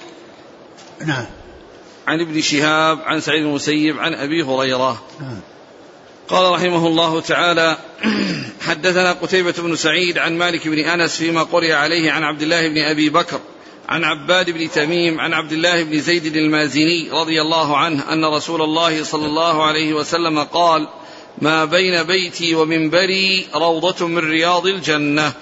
[1.06, 1.26] نعم.
[2.06, 5.02] عن ابن شهاب عن سعيد المسيب عن أبي هريرة.
[6.28, 7.78] قال رحمه الله تعالى
[8.66, 12.78] حدثنا قتيبة بن سعيد عن مالك بن أنس فيما قرئ عليه عن عبد الله بن
[12.78, 13.40] أبي بكر
[13.88, 18.62] عن عباد بن تميم عن عبد الله بن زيد المازني رضي الله عنه أن رسول
[18.62, 20.88] الله صلى الله عليه وسلم قال
[21.38, 25.32] ما بين بيتي ومنبري روضة من رياض الجنة.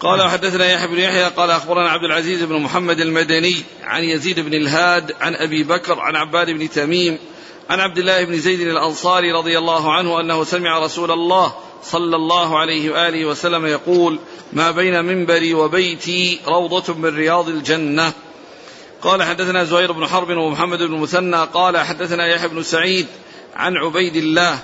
[0.00, 4.54] قال حدثنا يحيى بن يحيى قال أخبرنا عبد العزيز بن محمد المدني عن يزيد بن
[4.54, 7.18] الهاد عن أبي بكر عن عباد بن تميم
[7.70, 12.58] عن عبد الله بن زيد الأنصاري رضي الله عنه أنه سمع رسول الله صلى الله
[12.58, 14.18] عليه وآله وسلم يقول
[14.52, 18.12] ما بين منبري وبيتي روضة من رياض الجنة.
[19.02, 23.06] قال حدثنا زهير بن حرب ومحمد بن مثنى قال حدثنا يحيى بن سعيد
[23.56, 24.58] عن عبيد الله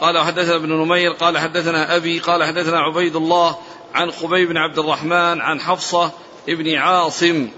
[0.00, 3.56] قال حدثنا ابن نمير قال حدثنا أبي قال حدثنا عبيد الله
[3.94, 6.10] عن خبيب بن عبد الرحمن عن حفصة
[6.48, 7.48] ابن عاصم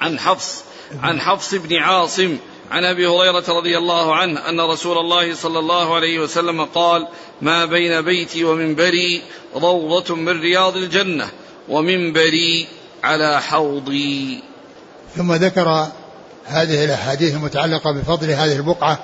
[0.00, 0.64] عن حفص
[1.02, 2.36] عن حفص بن عاصم
[2.70, 7.08] عن أبي هريرة رضي الله عنه أن رسول الله صلى الله عليه وسلم قال
[7.42, 9.22] ما بين بيتي ومنبري
[9.54, 11.28] روضة من رياض الجنة
[11.68, 12.66] ومنبري
[13.04, 14.42] على حوضي.
[15.16, 15.86] ثم ذكر
[16.44, 18.98] هذه الأحاديث المتعلقة بفضل هذه البقعة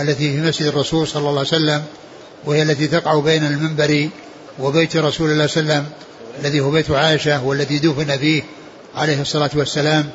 [0.00, 1.84] التي في مسجد الرسول صلى الله عليه وسلم
[2.44, 4.08] وهي التي تقع بين المنبر
[4.58, 5.92] وبيت رسول الله صلى الله عليه وسلم
[6.40, 8.42] الذي هو بيت عائشة والذي دفن فيه
[8.94, 10.10] عليه الصلاة والسلام.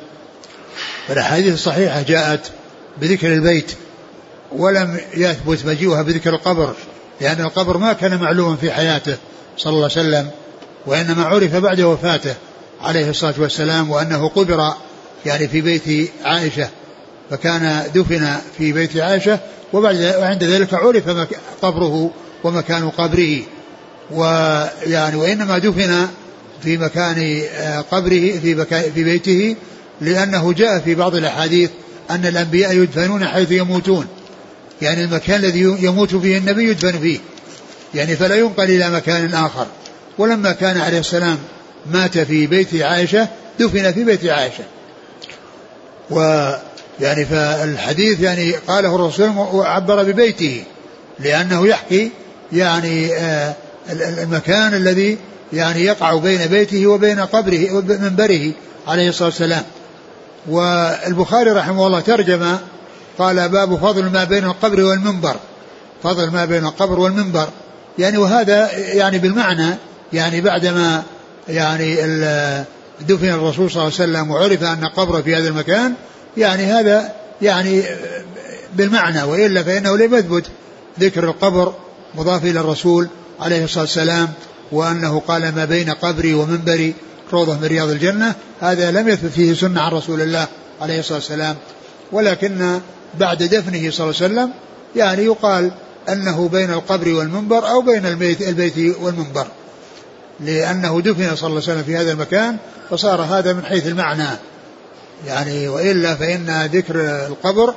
[1.07, 2.51] فالأحاديث الصحيحة جاءت
[3.01, 3.71] بذكر البيت
[4.51, 6.73] ولم يثبت مجيئها بذكر القبر
[7.21, 9.17] لأن القبر ما كان معلوما في حياته
[9.57, 10.29] صلى الله عليه وسلم
[10.85, 12.35] وإنما عرف بعد وفاته
[12.81, 14.73] عليه الصلاة والسلام وأنه قبر
[15.25, 16.69] يعني في بيت عائشة
[17.29, 19.39] فكان دفن في بيت عائشة
[19.73, 21.09] وبعد وعند ذلك عرف
[21.61, 22.11] قبره
[22.43, 23.41] ومكان قبره.
[24.11, 26.07] ويعني وإنما دفن
[26.63, 29.55] في مكان آه، قبره في في بيته
[30.01, 31.69] لأنه جاء في بعض الأحاديث
[32.09, 34.07] أن الأنبياء يدفنون حيث يموتون.
[34.81, 37.19] يعني المكان الذي يموت فيه النبي يدفن فيه.
[37.95, 39.67] يعني فلا ينقل إلى مكان آخر.
[40.17, 41.37] ولما كان عليه السلام
[41.91, 43.27] مات في بيت عائشة
[43.59, 44.63] دفن في بيت عائشة.
[46.09, 50.63] ويعني فالحديث يعني قاله الرسول وعبر ببيته.
[51.19, 52.11] لأنه يحكي
[52.51, 53.55] يعني آه
[53.89, 55.17] المكان الذي
[55.53, 58.51] يعني يقع بين بيته وبين قبره ومنبره
[58.87, 59.63] عليه الصلاة والسلام.
[60.49, 62.57] والبخاري رحمه الله ترجم
[63.17, 65.35] قال باب فضل ما بين القبر والمنبر.
[66.03, 67.47] فضل ما بين القبر والمنبر.
[67.99, 69.75] يعني وهذا يعني بالمعنى
[70.13, 71.03] يعني بعدما
[71.47, 71.95] يعني
[73.07, 75.93] دفن الرسول صلى الله عليه وسلم وعرف أن قبره في هذا المكان
[76.37, 77.83] يعني هذا يعني
[78.75, 80.45] بالمعنى وإلا فإنه لم يثبت
[80.99, 81.73] ذكر القبر
[82.15, 83.07] مضاف إلى الرسول
[83.39, 84.27] عليه الصلاة والسلام
[84.71, 86.93] وأنه قال ما بين قبري ومنبري
[87.33, 90.47] روضة من رياض الجنة هذا لم يثبت فيه سنة عن رسول الله
[90.81, 91.55] عليه الصلاة والسلام.
[92.11, 92.79] ولكن
[93.19, 94.51] بعد دفنه صلى الله عليه وسلم
[94.95, 95.71] يعني يقال
[96.09, 99.47] أنه بين القبر والمنبر أو بين البيت, البيت والمنبر.
[100.39, 102.57] لأنه دفن صلى الله عليه وسلم في هذا المكان
[102.89, 104.29] فصار هذا من حيث المعنى.
[105.27, 106.95] يعني وإلا فإن ذكر
[107.27, 107.73] القبر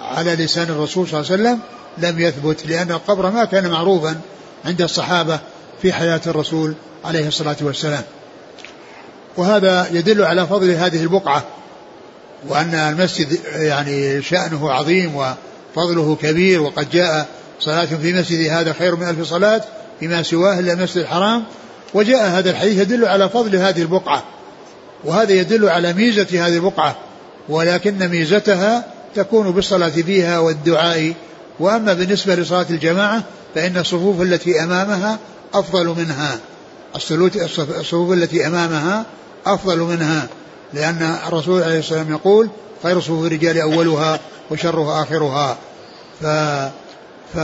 [0.00, 1.60] على لسان الرسول صلى الله عليه وسلم
[1.98, 4.20] لم يثبت لأن القبر ما كان معروفا.
[4.64, 5.40] عند الصحابة
[5.82, 8.02] في حياة الرسول عليه الصلاة والسلام.
[9.36, 11.44] وهذا يدل على فضل هذه البقعة
[12.48, 17.26] وأن المسجد يعني شأنه عظيم وفضله كبير وقد جاء
[17.60, 19.62] صلاة في مسجد هذا خير من ألف صلاة
[20.00, 21.44] فيما سواه إلا المسجد الحرام.
[21.94, 24.24] وجاء هذا الحديث يدل على فضل هذه البقعة
[25.04, 26.96] وهذا يدل على ميزة هذه البقعة
[27.48, 28.84] ولكن ميزتها
[29.14, 31.14] تكون بالصلاة فيها والدعاء.
[31.60, 33.22] وأما بالنسبة لصلاة الجماعة
[33.54, 35.18] فإن الصفوف التي أمامها
[35.54, 36.38] أفضل منها.
[36.96, 39.04] الصفوف التي أمامها
[39.46, 40.28] أفضل منها
[40.72, 42.48] لأن الرسول عليه الصلاة والسلام يقول
[42.82, 45.58] خير صفوف الرجال أولها وشرها آخرها.
[46.20, 46.26] ف,
[47.34, 47.38] ف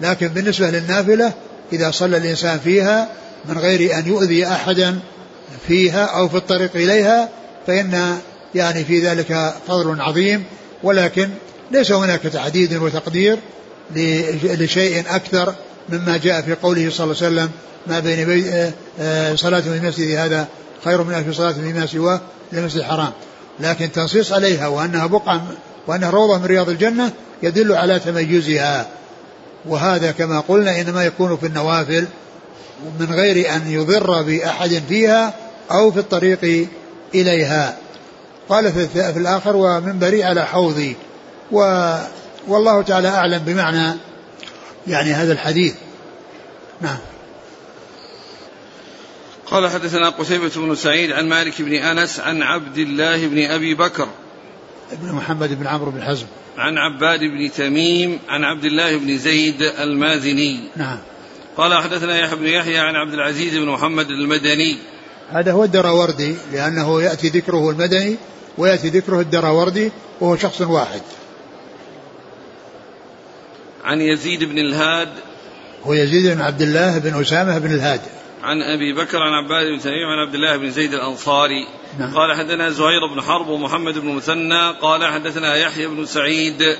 [0.00, 1.32] لكن بالنسبة للنافلة
[1.72, 3.08] إذا صلى الإنسان فيها
[3.44, 4.98] من غير أن يؤذي أحدا
[5.68, 7.28] فيها أو في الطريق إليها
[7.66, 8.18] فإن
[8.54, 10.44] يعني في ذلك فضل عظيم
[10.82, 11.30] ولكن
[11.70, 13.38] ليس هناك تعديد وتقدير.
[14.44, 15.54] لشيء أكثر
[15.88, 17.50] مما جاء في قوله صلى الله عليه وسلم
[17.86, 20.46] ما بين بي آه، آه، صلاة في المسجد هذا
[20.84, 22.20] خير من ألف صلاة فيما سواه
[22.52, 23.12] للمسجد الحرام.
[23.60, 25.46] لكن تنصيص عليها وأنها بقعة
[25.86, 27.10] وأنها روضة من رياض الجنة
[27.42, 28.86] يدل على تميزها.
[29.64, 32.06] وهذا كما قلنا إنما يكون في النوافل
[33.00, 35.34] من غير أن يضر بأحد فيها
[35.70, 36.68] أو في الطريق
[37.14, 37.76] إليها.
[38.48, 40.96] قال في الآخر ومنبري على حوضي.
[41.52, 41.62] و
[42.48, 43.98] والله تعالى أعلم بمعنى
[44.86, 45.74] يعني هذا الحديث.
[46.80, 46.98] نعم.
[49.46, 54.08] قال حدثنا قتيبة بن سعيد عن مالك بن أنس عن عبد الله بن أبي بكر.
[54.92, 56.26] ابن محمد بن عمرو بن حزم.
[56.58, 60.60] عن عباد بن تميم عن عبد الله بن زيد المازني.
[60.76, 60.98] نعم.
[61.56, 64.76] قال حدثنا يحيى بن يحيى عن عبد العزيز بن محمد المدني.
[65.30, 68.16] هذا هو الدراوردي لأنه يأتي ذكره المدني
[68.58, 71.00] ويأتي ذكره الدراوردي وهو شخص واحد.
[73.84, 75.08] عن يزيد بن الهاد.
[75.84, 78.00] هو يزيد بن عبد الله بن أسامة بن الهاد.
[78.42, 81.66] عن أبي بكر عن عباد بن تميم عن عبد الله بن زيد الأنصاري.
[81.98, 82.14] نعم.
[82.14, 84.70] قال حدثنا زهير بن حرب ومحمد بن مثنى.
[84.82, 86.76] قال حدثنا يحيى بن سعيد.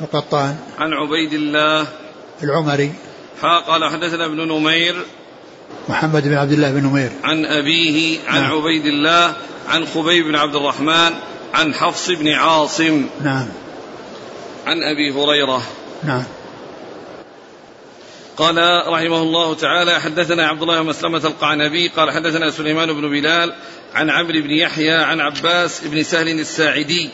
[0.00, 0.56] القطان.
[0.78, 1.86] عن عبيد الله.
[2.42, 2.92] العمري.
[3.42, 5.04] ها قال حدثنا ابن نمير.
[5.88, 7.10] محمد بن عبد الله بن نمير.
[7.24, 8.52] عن أبيه عن نعم.
[8.52, 9.36] عبيد الله.
[9.68, 11.10] عن خبيب بن عبد الرحمن.
[11.54, 13.06] عن حفص بن عاصم.
[13.24, 13.46] نعم.
[14.66, 15.62] عن أبي هريرة.
[16.02, 16.24] نعم.
[18.36, 23.54] قال رحمه الله تعالى حدثنا عبد الله بن مسلمة القعنبي قال حدثنا سليمان بن بلال
[23.94, 27.10] عن عمرو بن يحيى عن عباس بن سهل الساعدي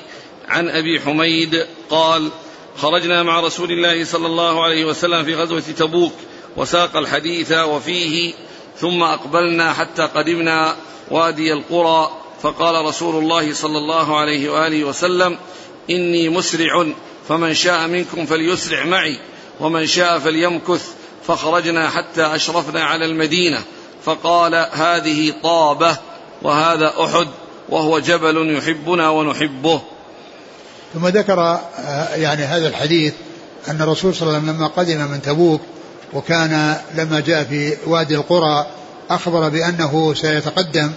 [0.48, 2.30] عن أبي حميد قال
[2.76, 6.12] خرجنا مع رسول الله صلى الله عليه وسلم في غزوة تبوك
[6.56, 8.34] وساق الحديث وفيه
[8.78, 10.76] ثم أقبلنا حتى قدمنا
[11.10, 12.10] وادي القرى
[12.42, 15.38] فقال رسول الله صلى الله عليه وآله وسلم
[15.90, 16.86] إني مسرع
[17.28, 19.18] فمن شاء منكم فليسرع معي
[19.60, 20.94] ومن شاء فليمكث.
[21.26, 23.62] فخرجنا حتى أشرفنا على المدينة
[24.04, 25.96] فقال هذه طابة
[26.42, 27.28] وهذا أحد
[27.68, 29.80] وهو جبل يحبنا ونحبه.
[30.94, 33.14] ثم ذكر آه، يعني هذا الحديث
[33.68, 35.60] أن الرسول صلى الله عليه وسلم لما قدم من تبوك
[36.12, 38.66] وكان لما جاء في وادي القرى
[39.10, 40.90] أخبر بأنه سيتقدم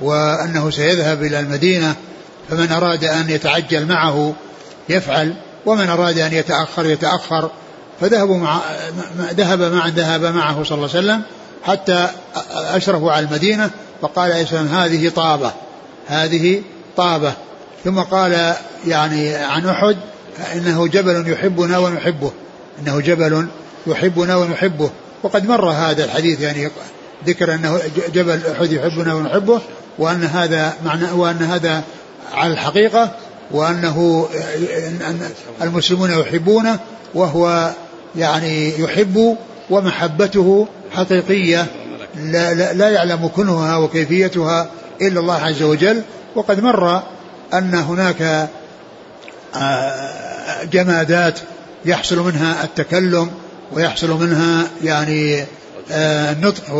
[0.00, 1.94] وأنه سيذهب إلى المدينة
[2.50, 4.34] فمن أراد أن يتعجل معه
[4.88, 5.34] يفعل.
[5.66, 7.50] ومن أراد أن يتأخر يتأخر
[8.00, 8.60] فذهبوا مع
[9.18, 11.22] ذهب مع ذهب معه صلى الله عليه وسلم
[11.64, 12.08] حتى
[12.52, 13.70] أشرفوا على المدينة
[14.02, 15.52] فقال عليه السلام هذه طابة
[16.06, 16.62] هذه
[16.96, 17.32] طابة.
[17.84, 18.54] ثم قال
[18.86, 19.96] يعني عن أحد
[20.54, 22.32] إنه جبل يحبنا ونحبه
[22.78, 23.46] إنه جبل
[23.86, 24.90] يحبنا ونحبه.
[25.22, 26.70] وقد مر هذا الحديث يعني
[27.26, 27.80] ذكر أنه
[28.14, 29.60] جبل أحد يحبنا ونحبه
[29.98, 31.82] وأن هذا معنى وأن هذا
[32.32, 33.10] على الحقيقة
[33.52, 34.28] وأنه
[35.08, 35.30] أن
[35.62, 36.78] المسلمون يحبونه
[37.14, 37.72] وهو
[38.16, 39.36] يعني يحب
[39.70, 41.66] ومحبته حقيقية.
[42.16, 44.70] لا, لا, لا يعلم كنهها وكيفيتها
[45.02, 46.02] إلا الله عز وجل.
[46.34, 47.02] وقد مر
[47.54, 48.48] أن هناك
[49.56, 51.38] آه، جمادات
[51.84, 53.30] يحصل منها التكلم
[53.72, 55.44] ويحصل منها يعني
[55.90, 56.74] آه، النطق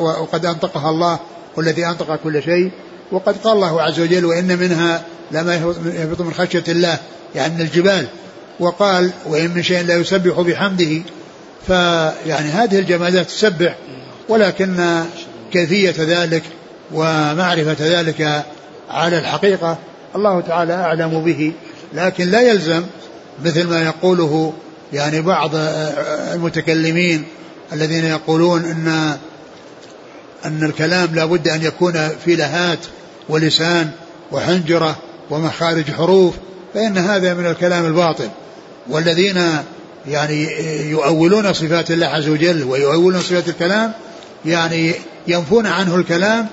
[0.00, 1.18] وقد أنطقها الله
[1.56, 2.70] والذي أنطق كل شيء.
[3.12, 5.02] وقد قال الله عز وجل وإن منها
[5.32, 5.54] لما
[5.84, 6.98] يهبط من خشية الله
[7.34, 8.06] يعني من الجبال.
[8.60, 11.02] وقال وإن من شيء لا يسبح بحمده.
[11.66, 13.76] فيعني هذه الجمادات تسبح
[14.28, 15.02] ولكن
[15.52, 16.42] كيفية ذلك
[16.92, 18.44] ومعرفة ذلك
[18.90, 19.78] على الحقيقة
[20.16, 21.52] الله تعالى أعلم به.
[21.94, 22.82] لكن لا يلزم
[23.44, 24.52] مثل ما يقوله
[24.92, 25.50] يعني بعض
[26.34, 27.24] المتكلمين
[27.72, 29.16] الذين يقولون ان
[30.44, 32.78] إن الكلام لا بد أن يكون في لهات
[33.28, 33.90] ولسان
[34.32, 34.96] وحنجرة
[35.32, 36.34] ومخارج حروف
[36.74, 38.28] فإن هذا من الكلام الباطل.
[38.90, 39.42] والذين
[40.08, 40.48] يعني
[40.90, 43.92] يؤولون صفات الله عز وجل ويؤولون صفات الكلام
[44.44, 44.92] يعني
[45.28, 46.46] ينفون عنه الكلام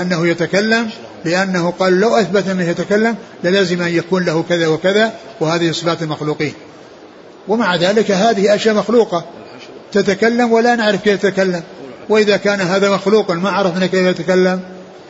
[0.00, 0.90] أنه يتكلم
[1.24, 6.52] لأنه قال لو أثبت أنه يتكلم للازم أن يكون له كذا وكذا وهذه صفات المخلوقين.
[7.48, 9.24] ومع ذلك هذه أشياء مخلوقة.
[9.92, 11.62] تتكلم ولا نعرف كيف تتكلم
[12.08, 14.60] وإذا كان هذا مخلوقا ما عرفنا كيف يتكلم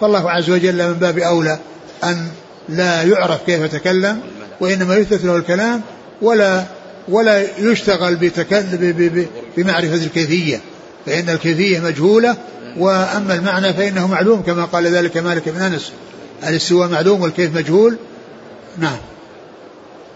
[0.00, 1.58] فالله عز وجل من باب أولى.
[2.04, 2.28] أن
[2.68, 4.20] لا يعرف كيف يتكلم
[4.60, 5.82] وإنما يثبت له الكلام
[6.22, 6.64] ولا
[7.08, 8.16] ولا يشتغل
[9.56, 10.60] بمعرفة الكيفية.
[11.06, 12.36] فإن الكيفية مجهولة
[12.76, 15.92] وأما المعنى فإنه معلوم كما قال ذلك مالك بن أنس.
[16.48, 17.96] الاستواء معلوم والكيف مجهول؟
[18.78, 18.98] نعم.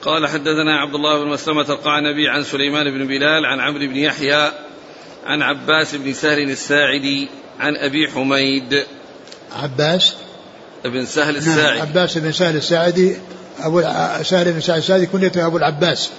[0.02, 4.52] قال حدثنا عبد الله بن مسلمة القعنبي عن سليمان بن بلال عن عمرو بن يحيى
[5.26, 7.28] عن عباس بن سهل الساعدي
[7.60, 8.84] عن أبي حميد.
[9.52, 10.14] عباس؟
[10.84, 11.78] بن سهل نعم، الساعدي.
[11.78, 13.16] نعم عباس بن سهل الساعدي
[13.60, 13.80] أبو
[14.22, 16.10] سهل بن سهل الساعدي كنيته أبو العباس.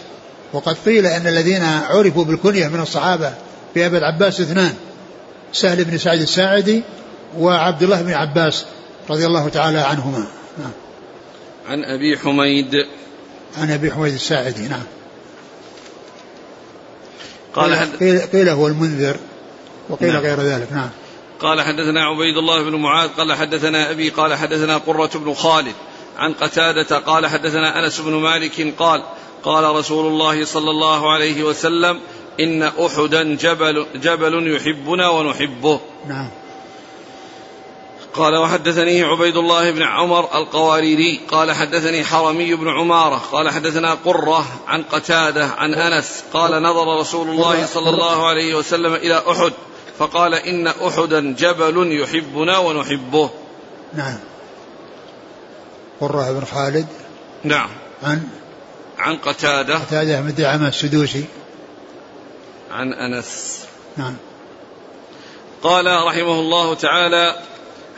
[0.54, 3.34] وقد قيل أن الذين عرفوا بالكنية من الصحابة
[3.74, 4.74] في أبي العباس اثنان
[5.54, 6.84] سهل بن سعد الساعدي
[7.38, 8.66] وعبد الله بن عباس
[9.10, 10.28] رضي الله تعالى عنهما.
[10.58, 10.72] نعم.
[11.70, 12.76] عن أبي حميد.
[13.58, 14.84] عن أبي حميد الساعدي نعم.
[17.54, 19.18] قال قيل, قيل هو المنذر
[19.90, 20.22] وقيل نعم.
[20.22, 20.90] غير ذلك نعم.
[21.42, 25.76] قال حدثنا عبيد الله بن معاذ قال حدثنا أبي قال حدثنا قرة بن خالد
[26.18, 29.04] عن قتادة قال حدثنا أنس بن مالك قال
[29.44, 32.00] قال رسول الله صلى الله عليه وسلم
[32.40, 35.80] إن أحدا جبل جبل يحبنا ونحبه.
[36.08, 36.30] نعم.
[38.14, 44.46] قال وحدثني عبيد الله بن عمر القواريري قال حدثني حرمي بن عمارة قال حدثنا قرة
[44.68, 49.54] عن قتادة عن أنس قال نظر رسول الله صلى الله عليه وسلم إلى أحد.
[50.00, 53.30] فقال إن أحدا جبل يحبنا ونحبه.
[53.94, 54.18] نعم.
[56.02, 56.88] قرة بن خالد.
[57.44, 57.70] نعم.
[58.04, 58.28] عن؟
[59.00, 59.76] عن قتادة.
[59.78, 61.26] قتادة بن دعامة السدوسي.
[62.72, 63.60] عن أنس.
[63.98, 64.16] نعم.
[65.64, 67.36] قال رحمه الله تعالى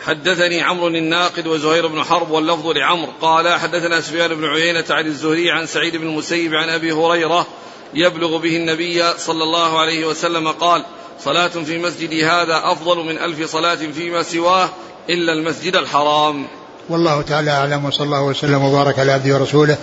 [0.06, 3.12] حدثني عمرو الناقد وزهير بن حرب واللفظ لعمرو.
[3.22, 7.48] قال حدثنا سفيان بن عيينة عن الزهري عن سعيد بن المسيب عن أبي هريرة
[7.94, 10.86] يبلغ به النبي صلى الله عليه وسلم قال
[11.26, 14.70] صلاة في مسجدي هذا أفضل من ألف صلاة فيما سواه
[15.10, 16.48] إلا المسجد الحرام.
[16.90, 19.78] والله تعالى أعلم وصلى الله وسلم وبارك على عبده ورسوله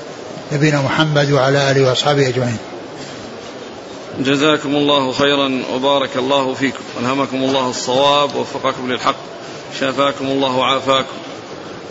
[0.52, 2.58] نبينا محمد وعلى آله وأصحابه أجمعين.
[4.18, 6.84] جزاكم الله خيرا وبارك الله فيكم.
[7.00, 9.16] ألهمكم الله الصواب ووفقكم للحق
[9.80, 11.16] شافاكم الله وعافاكم.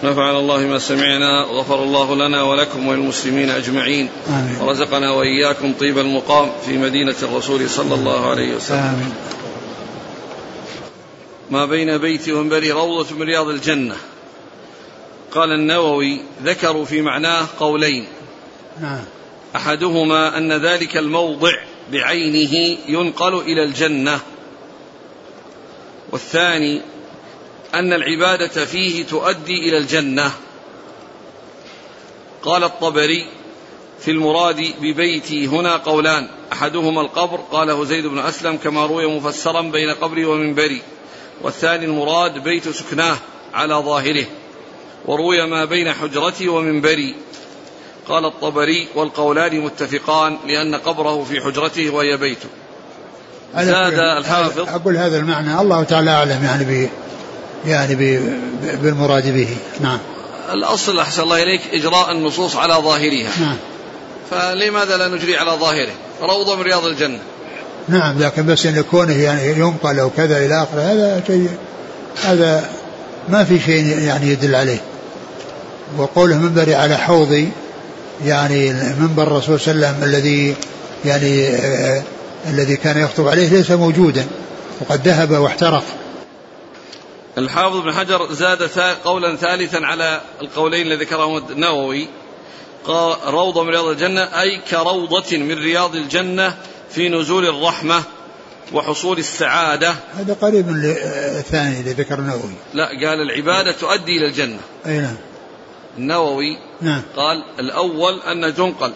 [0.04, 4.62] نفعنا الله ما سمعنا وغفر الله لنا ولكم وللمسلمين أجمعين آمين.
[4.62, 9.14] ورزقنا وإياكم طيب المقام في مدينة الرسول صلى الله عليه وسلم آمين.
[11.52, 13.96] ما بين بيتي ومنبري روضة من رياض الجنة
[15.32, 18.08] قال النووي ذكروا في معناه قولين
[18.82, 19.04] نعم.
[19.56, 21.54] أحدهما أن ذلك الموضع
[21.92, 24.20] بعينه ينقل إلى الجنة
[26.12, 26.82] والثاني
[27.76, 30.32] أن العبادة فيه تؤدي إلى الجنة.
[32.44, 33.26] قال الطبري
[34.00, 39.94] في المراد ببيتي هنا قولان أحدهما القبر قاله زيد بن أسلم كما روي مفسرا بين
[39.94, 40.82] قبري ومنبري.
[41.42, 43.18] والثاني المراد بيت سكناه
[43.54, 44.26] على ظاهره
[45.06, 47.16] وروي ما بين حجرتي ومنبري.
[48.08, 52.50] قال الطبري والقولان متفقان لأن قبره في حجرته وهي بيته.
[53.56, 54.60] زاد الحافظ.
[54.60, 56.90] أقول هذا المعنى الله تعالى أعلم يعني
[57.66, 58.20] يعني
[58.82, 59.48] بالمراد به.
[59.80, 60.00] نعم.
[60.54, 63.30] الأصل أحسن الله إليك إجراء النصوص على ظاهرها.
[63.40, 63.58] نعم.
[64.32, 67.20] فلماذا لا نجري على ظاهره؟ روضة من رياض الجنة.
[67.90, 71.50] نعم لكن بس أن كونه يعني ينقل أو كذا إلى آخره هذا شيء
[72.24, 72.70] هذا
[73.30, 74.82] ما في شيء يعني يدل عليه.
[75.98, 77.50] وقوله منبري على حوضي
[78.26, 80.56] يعني منبر الرسول صلى الله عليه وسلم الذي
[81.06, 82.04] يعني آه
[82.50, 84.26] الذي كان يخطب عليه ليس موجودا
[84.80, 85.84] وقد ذهب واحترق
[87.38, 88.70] الحافظ بن حجر زاد
[89.04, 92.08] قولا ثالثا على القولين الذي ذكرهم النووي.
[93.28, 96.58] روضة من رياض الجنة أي كروضة من رياض الجنة
[96.90, 98.04] في نزول الرحمة
[98.74, 99.96] وحصول السعادة.
[100.18, 100.96] هذا قريب من
[101.40, 102.54] الثاني اللي ذكر النووي.
[102.74, 104.60] لا قال العبادة تؤدي إلى الجنة.
[104.86, 105.16] أي نعم.
[105.98, 107.02] النووي نعم.
[107.16, 108.94] قال الأول أن تنقل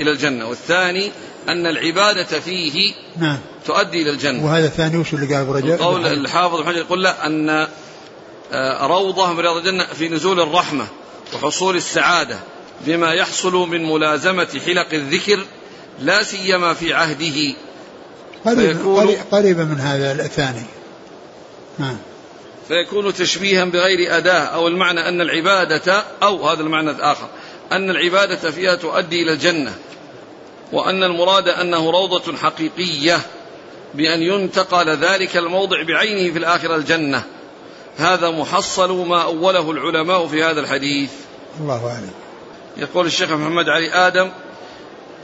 [0.00, 0.48] إلى الجنة.
[0.48, 1.10] والثاني
[1.48, 3.38] أن العبادة فيه نعم.
[3.66, 4.44] تؤدي إلى الجنة.
[4.44, 7.66] وهذا الثاني وش اللي قال برجاء قول الحافظ محمد يقول لا أن
[8.52, 10.86] آه، روضة من رياض الجنة في نزول الرحمة
[11.34, 12.38] وحصول السعادة
[12.86, 15.44] بما يحصل من ملازمة حلق الذكر
[16.00, 17.54] لا سيما في عهده.
[18.44, 20.62] قريب قريبا من هذا الثاني.
[21.78, 21.96] نعم
[22.68, 27.28] فيكون تشبيها بغير أداة أو المعنى أن العبادة أو هذا المعنى الآخر.
[27.72, 29.74] أن العبادة فيها تؤدي إلى الجنة
[30.72, 33.20] وأن المراد أنه روضة حقيقية
[33.94, 37.22] بأن ينتقل ذلك الموضع بعينه في الآخرة الجنة.
[37.96, 41.10] هذا محصل ما أوله العلماء في هذا الحديث.
[41.60, 42.10] الله أعلم.
[42.76, 44.30] يقول الشيخ محمد علي آدم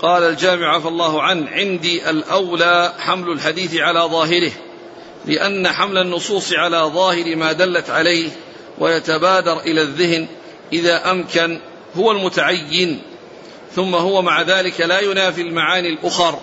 [0.02, 4.52] قال الجامع عفى الله عنه عندي الأولى حمل الحديث على ظاهره
[5.26, 8.30] لأن حمل النصوص على ظاهر ما دلت عليه
[8.78, 10.26] ويتبادر إلى الذهن
[10.72, 11.60] إذا أمكن
[11.96, 13.02] هو المتعين
[13.74, 16.38] ثم هو مع ذلك لا ينافي المعاني الأخر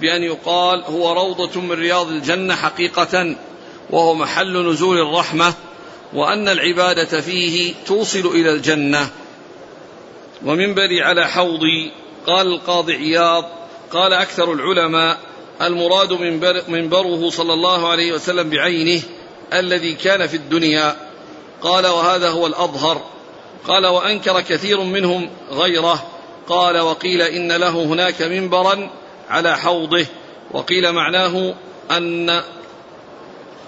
[0.00, 3.36] بأن يقال هو روضة من رياض الجنة حقيقة
[3.90, 5.54] وهو محل نزول الرحمة
[6.14, 9.08] وأن العبادة فيه توصل إلى الجنة.
[10.44, 11.92] ومنبري على حوضي
[12.26, 13.44] قال القاضي عياض
[13.92, 15.18] قال أكثر العلماء
[15.62, 19.02] المراد منبر منبره صلى الله عليه وسلم بعينه
[19.52, 20.96] الذي كان في الدنيا
[21.62, 23.15] قال وهذا هو الأظهر.
[23.68, 26.06] قال وأنكر كثير منهم غيره.
[26.48, 28.90] قال وقيل إن له هناك منبرا
[29.28, 30.06] على حوضه.
[30.50, 31.54] وقيل معناه
[31.90, 32.42] أن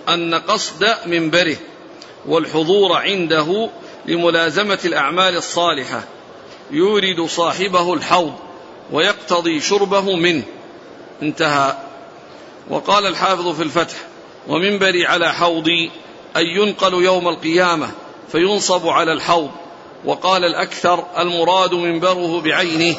[0.09, 1.57] أن قصد منبره.
[2.27, 3.71] والحضور عنده
[4.07, 6.05] لملازمة الأعمال الصالحة.
[6.71, 8.35] يورد صاحبه الحوض
[8.93, 10.43] ويقتضي شربه منه.
[11.23, 11.77] انتهى.
[12.71, 13.97] وقال الحافظ في الفتح
[14.49, 15.91] ومنبري على حوضي
[16.37, 17.91] أن ينقل يوم القيامة
[18.33, 19.51] فينصب على الحوض.
[20.05, 22.97] وقال الأكثر المراد منبره بعينه.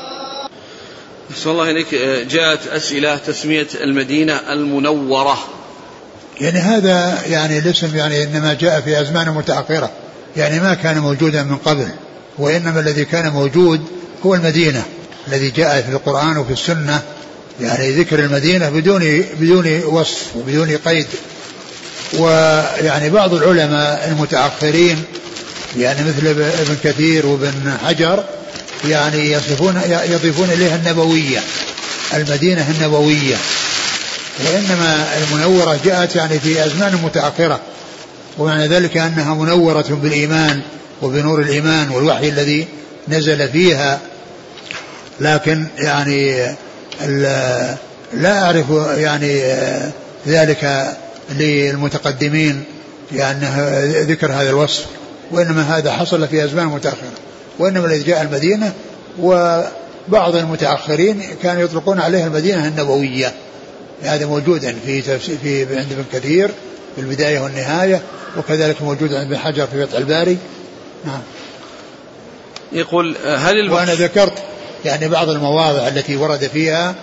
[1.36, 1.95] صلى الله إليك.
[2.32, 5.38] جاءت أسئلة تسمية المدينة المنورة.
[6.41, 9.91] يعني هذا يعني الاسم يعني إنما جاء في أزمان متأخرة.
[10.38, 11.89] يعني ما كان موجودا من قبل
[12.38, 13.82] وإنما الذي كان موجود
[14.26, 14.84] هو المدينة.
[15.28, 17.02] الذي جاء في القرآن وفي السنة.
[17.62, 21.08] يعني ذكر المدينة بدون بدون وصف وبدون قيد.
[22.20, 25.04] ويعني بعض العلماء المتأخرين
[25.78, 28.24] يعني مثل ابن كثير وابن حجر
[28.86, 31.39] يعني يصفون يضيفون إليها النبوية
[32.13, 33.36] المدينة النبوية.
[34.45, 37.59] وإنما المنورة جاءت يعني في أزمان متأخرة
[38.38, 40.61] ومعنى ذلك أنها منورة بالإيمان
[41.01, 42.67] وبنور الإيمان والوحي الذي
[43.07, 43.99] نزل فيها.
[45.20, 46.55] لكن يعني
[48.13, 48.65] لا أعرف
[48.97, 49.41] يعني
[50.28, 50.93] ذلك
[51.30, 52.63] للمتقدمين
[53.11, 54.86] لأنه ذكر هذا الوصف.
[55.32, 57.11] وإنما هذا حصل في أزمان متأخرة.
[57.59, 58.73] وإنما الذي جاء المدينة
[59.19, 63.34] وبعض المتأخرين كانوا يطلقون عليها المدينة النبوية.
[64.03, 66.51] هذا موجود في في عند ابن كثير
[66.95, 68.01] في البداية والنهاية
[68.38, 70.38] وكذلك موجود عند ابن حجر في فتح الباري.
[71.05, 71.21] نعم.
[72.71, 74.34] يقول هل الوحش وأنا ذكرت
[74.86, 76.95] يعني بعض المواضع التي ورد فيها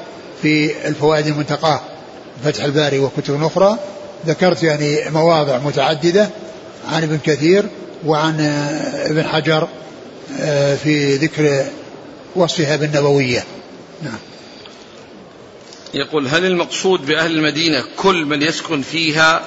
[0.43, 1.81] في الفوائد المنتقاة
[2.45, 3.79] فتح الباري وكتب أخرى.
[4.27, 6.29] ذكرت يعني مواضع متعددة
[6.93, 7.65] عن ابن كثير
[8.07, 8.41] وعن
[8.95, 9.69] ابن حجر
[10.41, 11.65] آه، في ذكر
[12.37, 13.45] وصفها بالنبوية.
[14.03, 14.19] نعم.
[15.95, 19.43] يقول هل المقصود بأهل المدينة كل من يسكن فيها؟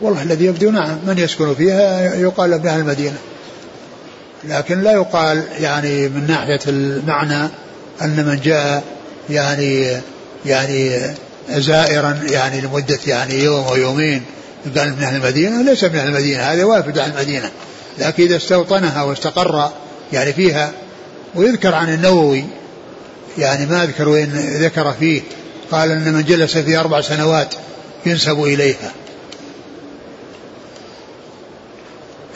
[0.00, 3.18] والله الذي يبدو نعم من يسكن فيها يقال ابن أهل المدينة.
[4.44, 7.48] لكن لا يقال يعني من ناحية المعنى
[8.02, 8.84] أن من جاء
[9.30, 10.00] يعني
[10.46, 11.00] يعني
[11.50, 14.22] زائرا يعني لمدة يعني يوم أو يومين
[14.76, 17.50] قال من أهل المدينة ليس من أهل المدينة هذا وافد عن المدينة.
[17.98, 19.70] لكن إذا استوطنها واستقر
[20.12, 20.72] يعني فيها
[21.34, 22.44] ويذكر عن النووي
[23.38, 25.22] يعني ما أذكر وين ذكر فيه
[25.70, 27.54] قال أن من جلس فيها أربع سنوات
[28.06, 28.92] ينسب إليها.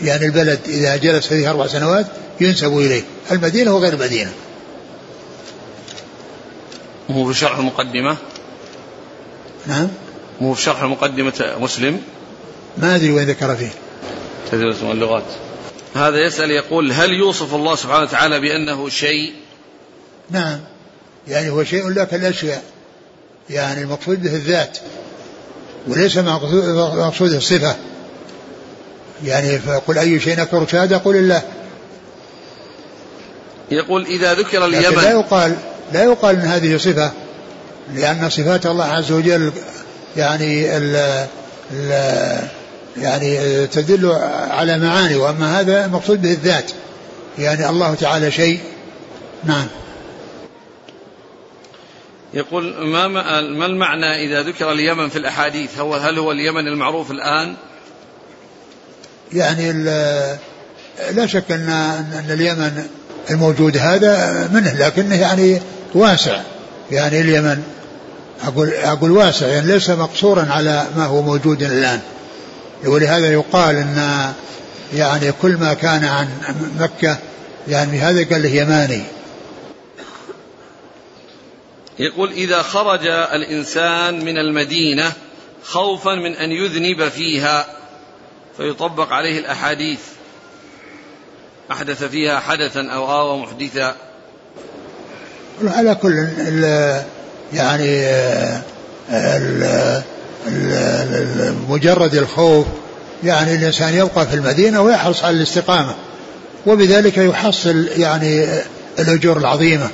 [0.03, 2.07] يعني البلد إذا جلس فيه أربع سنوات
[2.41, 3.03] ينسب إليه.
[3.31, 4.33] المدينة وغير المدينة.
[7.11, 8.17] هو في شرح المقدمة؟
[9.67, 9.89] نعم.
[10.43, 12.01] هو في شرح مقدمة مسلم؟
[12.79, 13.71] ما أدري وين ذكر فيه.
[14.53, 15.25] تدرس اللغات.
[15.95, 19.33] هذا يسأل يقول هل يوصف الله سبحانه وتعالى بأنه شيء؟
[20.31, 20.61] نعم.
[21.29, 22.63] يعني هو شيء لا كالأشياء
[23.51, 24.79] يعني المقصود به الذات.
[25.89, 27.77] وليس مقصود الصفة.
[29.25, 31.43] يعني فقل أي شيء أكبر شهادة قل الله.
[33.71, 34.97] يقول إذا ذكر اليمن.
[34.97, 35.57] لا يقال
[35.93, 37.13] لا يقال أن هذه صفة.
[37.95, 39.53] لأن صفات الله عز وجل
[40.17, 40.97] يعني ال
[41.73, 42.49] ال
[42.99, 44.13] يعني تدل
[44.51, 46.73] على معاني وأما هذا مقصود به الذات.
[47.39, 48.61] يعني الله تعالى شيء.
[49.45, 49.67] نعم.
[52.35, 57.55] يقول ما ما المعنى إذا ذكر اليمن في الأحاديث؟ هو هل هو اليمن المعروف الآن؟
[59.33, 59.73] يعني
[61.13, 62.87] لا شك ان أن اليمن
[63.31, 65.61] الموجود هذا منه لكنه يعني
[65.95, 66.41] واسع.
[66.91, 67.63] يعني اليمن
[68.45, 72.01] أقول أقول واسع يعني ليس مقصورا على ما هو موجود الآن.
[72.85, 74.33] ولهذا يقال إن
[74.95, 76.29] يعني كل ما كان عن
[76.79, 77.19] مكة
[77.69, 79.03] يعني هذا قال له يماني.
[81.99, 85.13] يقول إذا خرج الإنسان من المدينة
[85.63, 87.67] خوفا من أن يذنب فيها
[88.57, 90.01] فيطبق عليه الأحاديث.
[91.73, 93.97] أحدث فيها حدثا أو آوى محدثا.
[95.65, 96.29] على كل
[97.53, 98.07] يعني
[99.11, 100.03] ال
[101.69, 102.67] مجرد الخوف
[103.25, 105.95] يعني الإنسان يبقى في المدينة ويحرص على الاستقامة
[106.67, 108.63] وبذلك يحصل يعني
[108.99, 109.91] الأجور العظيمة.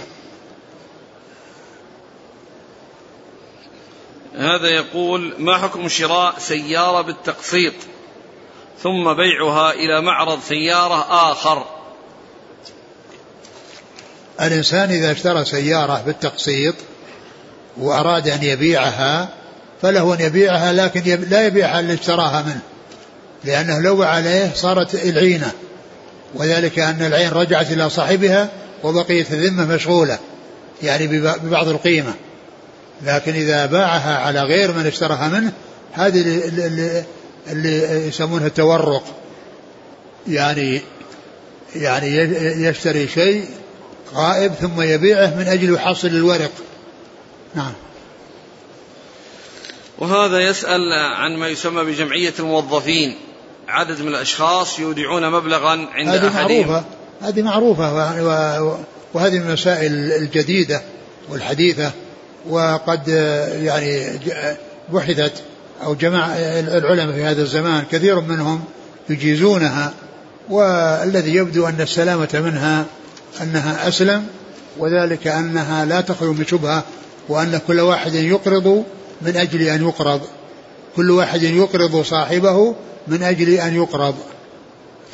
[4.36, 7.74] هذا يقول ما حكم شراء سيارة بالتقسيط
[8.82, 11.64] ثم بيعها إلى معرض سيارة آخر؟
[14.40, 16.74] الإنسان إذا اشترى سيارة بالتقسيط
[17.76, 19.28] وأراد أن يبيعها
[19.82, 22.60] فله أن يبيعها لكن لا يبيعها اللي اشتراها منه
[23.44, 25.52] لأنه لو عليه صارت العينة.
[26.34, 28.48] وذلك أن العين رجعت إلى صاحبها
[28.84, 30.18] وبقيت الذمة مشغولة
[30.82, 32.14] يعني ببعض القيمة.
[33.06, 35.52] لكن إذا باعها على غير من اشتراها منه
[35.92, 37.04] هذه اللي,
[37.50, 39.04] اللي يسمونها التورق.
[40.28, 40.80] يعني
[41.76, 42.16] يعني
[42.64, 43.44] يشتري شيء
[44.14, 46.52] غائب ثم يبيعه من أجل يحصل الورق.
[47.54, 47.72] نعم.
[50.03, 53.16] وهذا يسأل عن ما يسمى بجمعية الموظفين.
[53.68, 56.84] عدد من الأشخاص يودعون مبلغا عند هذه معروفة.
[57.22, 57.92] هذه معروفة
[59.14, 60.82] وهذه من المسائل الجديدة
[61.30, 61.90] والحديثة
[62.48, 63.09] وقد
[63.62, 64.20] يعني
[64.92, 65.32] بحثت
[65.82, 68.64] أو جمع العلماء في هذا الزمان كثير منهم
[69.11, 69.92] يجيزونها
[70.50, 72.84] والذي يبدو أن السلامة منها
[73.42, 74.26] أنها أسلم
[74.78, 76.84] وذلك أنها لا تخلو من شبهة
[77.28, 78.84] وأن كل واحد يقرض
[79.24, 80.20] من أجل أن يقرض.
[80.96, 82.74] كل واحد يقرض صاحبه
[83.08, 84.14] من أجل أن يقرض.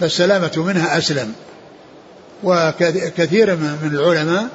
[0.00, 1.34] فالسلامة منها أسلم.
[2.44, 4.48] وكثير من العلماء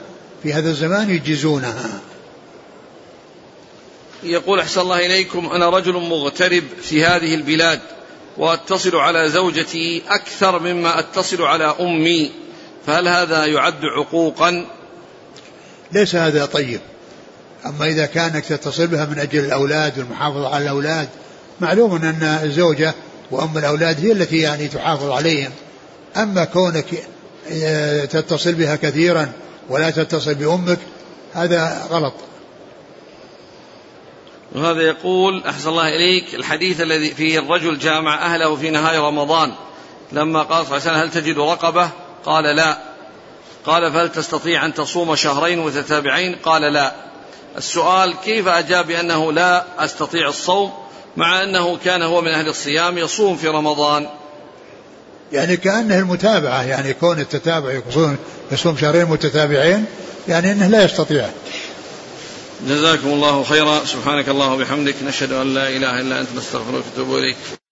[0.43, 2.01] في هذا الزمان يجيزونها
[4.23, 7.79] يقول أحسن الله إليكم أنا رجل مغترب في هذه البلاد
[8.37, 12.31] وأتصل على زوجتي أكثر مما أتصل على أمي
[12.87, 14.65] فهل هذا يعد عقوقا؟
[15.91, 16.81] ليس هذا طيب.
[17.65, 21.09] أما إذا كانك تتصل بها من أجل الأولاد والمحافظة على الأولاد
[21.61, 22.93] معلوم أن الزوجة
[23.31, 25.51] وأم الأولاد هي التي يعني تحافظ عليهم.
[26.17, 26.85] أما كونك
[27.51, 29.31] آه، تتصل بها كثيرا
[29.69, 30.79] ولا تتصل بأمك
[31.33, 32.13] هذا غلط.
[34.55, 39.51] وهذا يقول أحسن الله إليك الحديث الذي فيه الرجل جامع أهله في نهاية رمضان
[40.11, 41.89] لما قال صلى الله عليه وسلم هل تجد رقبة؟
[42.25, 42.77] قال لا.
[43.65, 47.12] قال فهل تستطيع أن تصوم شهرين متتابعين؟ قال لا.
[47.57, 50.71] السؤال كيف أجاب بأنه لا أستطيع الصوم
[51.17, 54.07] مع أنه كان هو من أهل الصيام يصوم في رمضان؟
[55.31, 58.17] يعني كأنه المتابعة يعني كون التتابع يصوم,
[58.51, 59.85] يصوم شهرين متتابعين
[60.27, 61.29] يعني أنه لا يستطيع.
[62.67, 63.85] جزاكم الله خيرا.
[63.85, 67.62] سبحانك الله وبحمدك نشهد أن لا إله إلا أنت نستغفرك ونتوب إليك.